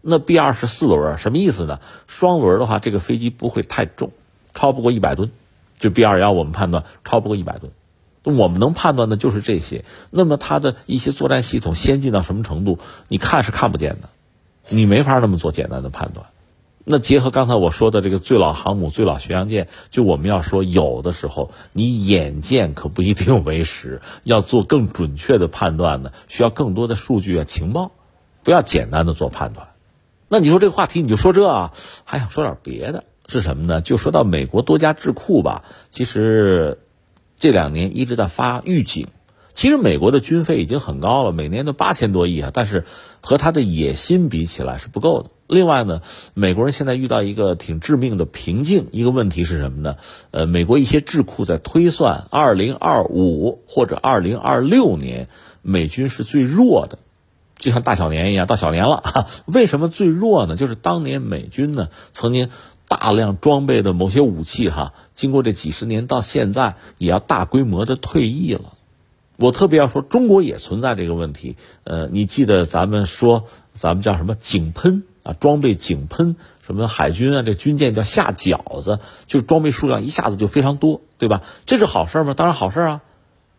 [0.00, 1.80] 那 B 二是四轮，什么意思呢？
[2.06, 4.12] 双轮的话，这个飞机不会太重，
[4.54, 5.30] 超不过一百吨。
[5.78, 7.72] 就 B 二幺，我们判断超不过一百吨。
[8.24, 9.84] 我们能判断的就是这些。
[10.10, 12.78] 那么它的一些作战系统先进到什么程度？
[13.08, 14.08] 你看是看不见的，
[14.70, 16.26] 你没法那么做简单的判断。
[16.86, 27.90] 那结合刚才我说的这个最老航母、最老巡洋舰，就我们要说，有的时候你眼见可不一定为实，要做更准确的判断呢，需要更多的数据啊、情报，
[28.42, 29.68] 不要简单的做判断。
[30.28, 31.72] 那你说这个话题你就说这啊，
[32.04, 33.04] 还想说点别的？
[33.28, 33.80] 是什么呢？
[33.80, 36.78] 就说到美国多家智库吧，其实。
[37.38, 39.08] 这两年一直在发预警，
[39.52, 42.84] 其实美国的军费已经很高了，每年都八千多亿啊，但是
[43.20, 45.30] 和他的野心比起来是不够的。
[45.46, 46.00] 另外呢，
[46.32, 49.96] 美国人现在遇到一个挺致命的瓶颈，一个问题是什么呢？
[50.30, 55.28] 呃，美国一些智库在推算，二零二五或者二零二六年
[55.60, 56.98] 美军是最弱的，
[57.58, 59.28] 就像大小年一样，到小年了。
[59.44, 60.56] 为什么最弱呢？
[60.56, 62.48] 就是当年美军呢曾经。
[62.88, 68.74] 大量装备的某些武器，哈，经过这几十年到现在，也要大规模的退役了。
[69.36, 71.56] 我特别要说，中国也存在这个问题。
[71.82, 75.32] 呃，你记得咱们说，咱们叫什么井喷啊？
[75.32, 77.42] 装备井喷，什么海军啊？
[77.42, 81.42] 这军舰叫下饺子，就是装备数量一下子就非常多，对吧？
[81.66, 82.34] 这是好事吗？
[82.34, 83.02] 当然好事啊。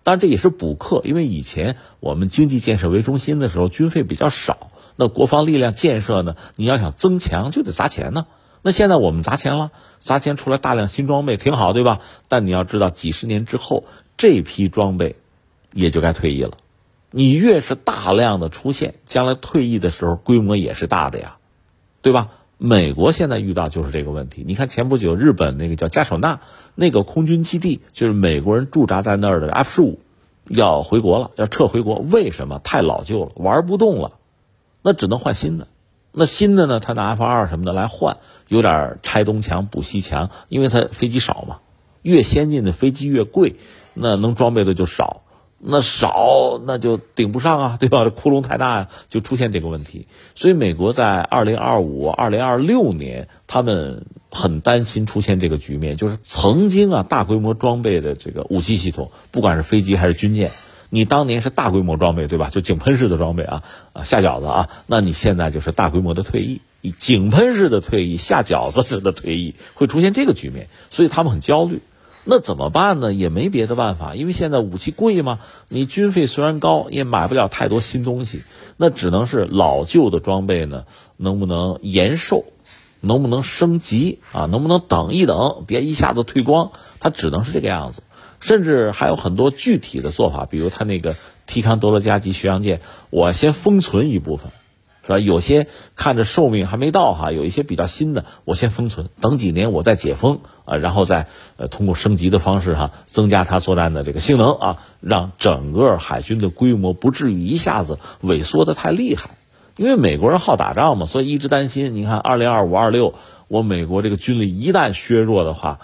[0.03, 8.27] 当然这也是补课，因为以前我们经济建设为中心的时候，军费比较少，那国防力量建设呢，你要想增强，就得砸钱呢。
[8.67, 11.99] 那现在我们砸钱了，砸钱出来大量新装备，挺好，对吧？
[12.27, 13.83] 但你要知道，几十年之后，
[14.17, 15.17] 这批装备
[15.71, 16.57] 也就该退役了。
[17.11, 21.37] 你越是大量的出现，将来退役的时候规模也是大的呀，
[22.01, 22.29] 对吧？
[22.57, 24.43] 美国现在遇到就是这个问题。
[24.47, 26.39] 你看前不久日本那个叫加手纳
[26.73, 29.99] 那个空军基地，就是美国人驻扎在那儿的 F 十五，
[30.47, 31.97] 要回国了，要撤回国。
[31.99, 32.57] 为什么？
[32.63, 34.13] 太老旧了，玩不动了，
[34.81, 35.67] 那只能换新的。
[36.17, 36.79] 那新的呢？
[36.79, 41.57] 他拿 F 二什么的来换，有点拆东墙补西墙，因为它飞机少嘛。
[42.01, 43.55] 越先进的飞机越贵，
[43.93, 45.23] 那能装备的就少，
[45.59, 48.03] 那少那就顶不上啊，对吧？
[48.03, 50.07] 这窟窿太大呀，就出现这个问题。
[50.35, 60.51] 所以美国在二零二五、二零二六年，他们很担心出现这个局面，就是曾经啊大规模装备的这个武器系统，不管是飞机还是军舰。
[60.89, 62.49] 你当年是大规模装备，对吧？
[62.51, 63.63] 就井喷式的装备啊，
[63.93, 66.61] 啊下饺子啊，那你现在就是大规模的退役，
[66.97, 71.81] 井喷式的退役，下饺子式的退役，会出现这个局面，所以他们很焦虑。
[72.27, 73.13] 那怎么办呢？
[73.13, 78.41] 也没别的办法，因为现在武器贵嘛，你军费虽然高，也买不了太多新东西，
[78.77, 80.85] 那只能是老旧的装备呢，
[81.17, 82.45] 能不能延寿，
[82.99, 84.45] 能不能升级啊？
[84.47, 86.71] 能不能等一等，别一下子退光？
[86.99, 88.01] 它只能是这个样子。
[88.45, 91.15] 甚至还有很多具体的做法，比如他那个
[91.47, 92.79] 提康德罗加级巡洋舰，
[93.09, 94.51] 我先封存一部分，
[95.01, 95.17] 是吧？
[95.17, 95.65] 有些
[95.95, 101.25] 看着寿命还没到哈，有一些比较新的，我先封存，等几年我再解封啊，然后再
[101.57, 109.31] 呃通过升级的方式哈，增加它作战的这个性能啊，让整个海军的规模不至于一下子萎缩的太厉害。
[109.75, 111.95] 因为美国人好打仗嘛，所以一直担心。
[111.95, 113.15] 你看，二零二五、二六，
[113.47, 115.79] 我美国这个军力一旦削弱的话。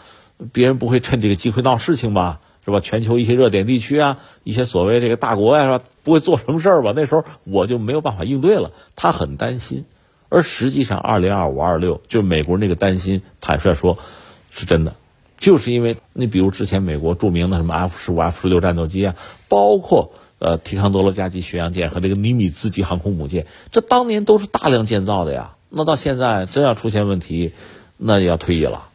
[0.53, 2.39] 别人不会趁这个机会闹事情吧？
[2.63, 2.79] 是吧？
[2.79, 5.83] 全球一些热点地区啊，一些所谓这个大国呀，是吧？
[6.03, 6.93] 不会做什么事儿吧？
[6.95, 8.71] 那时候我就没有办法应对了。
[8.95, 9.85] 他很担心，
[10.29, 13.97] 而实际上，二零二五、二六，就美国那个担心，坦率说，
[14.51, 14.95] 是真的。
[15.37, 19.15] 就是因为你比如之前美国著名的什么 F 十五、F 十六战斗机啊，
[19.47, 25.55] 包括呃提康德罗加级巡洋舰和这个尼米兹级航空母舰，这当年都是大量建造的呀。
[25.69, 27.53] 那到现在真要出现问题，
[27.97, 28.89] 那也要退役了，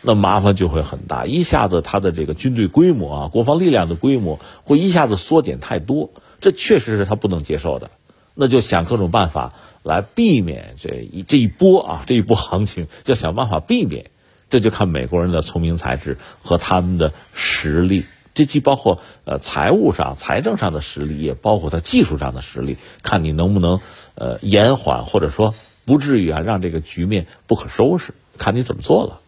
[0.00, 7.90] 那麻烦就会很大，一下子他的这个军队规模啊，国防力量的规模会一下子缩减太多，这确实是他不能接受的。
[8.34, 14.10] 那就想各种办法来避免这一这一波啊，这一波行情，要想办法避免。
[14.50, 23.80] 这就看美国人的聪明才智和他们的实力，这既包括呃财务上、财政上的实力，也包括他技术上的实力，看你能不能
[24.14, 29.20] 呃延缓，或者说不至于啊让这个局面不可收拾，看你怎么做了。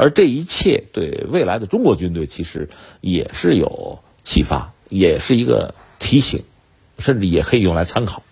[0.00, 2.70] 而这一切对未来的中国军队其实
[3.02, 6.44] 也是有启发，也是一个提醒，
[6.98, 8.22] 甚至也可以用来参考。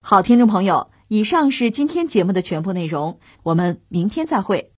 [0.00, 4.70] 好，听众朋友，以上是今天节目的全部内容，我们明天再会。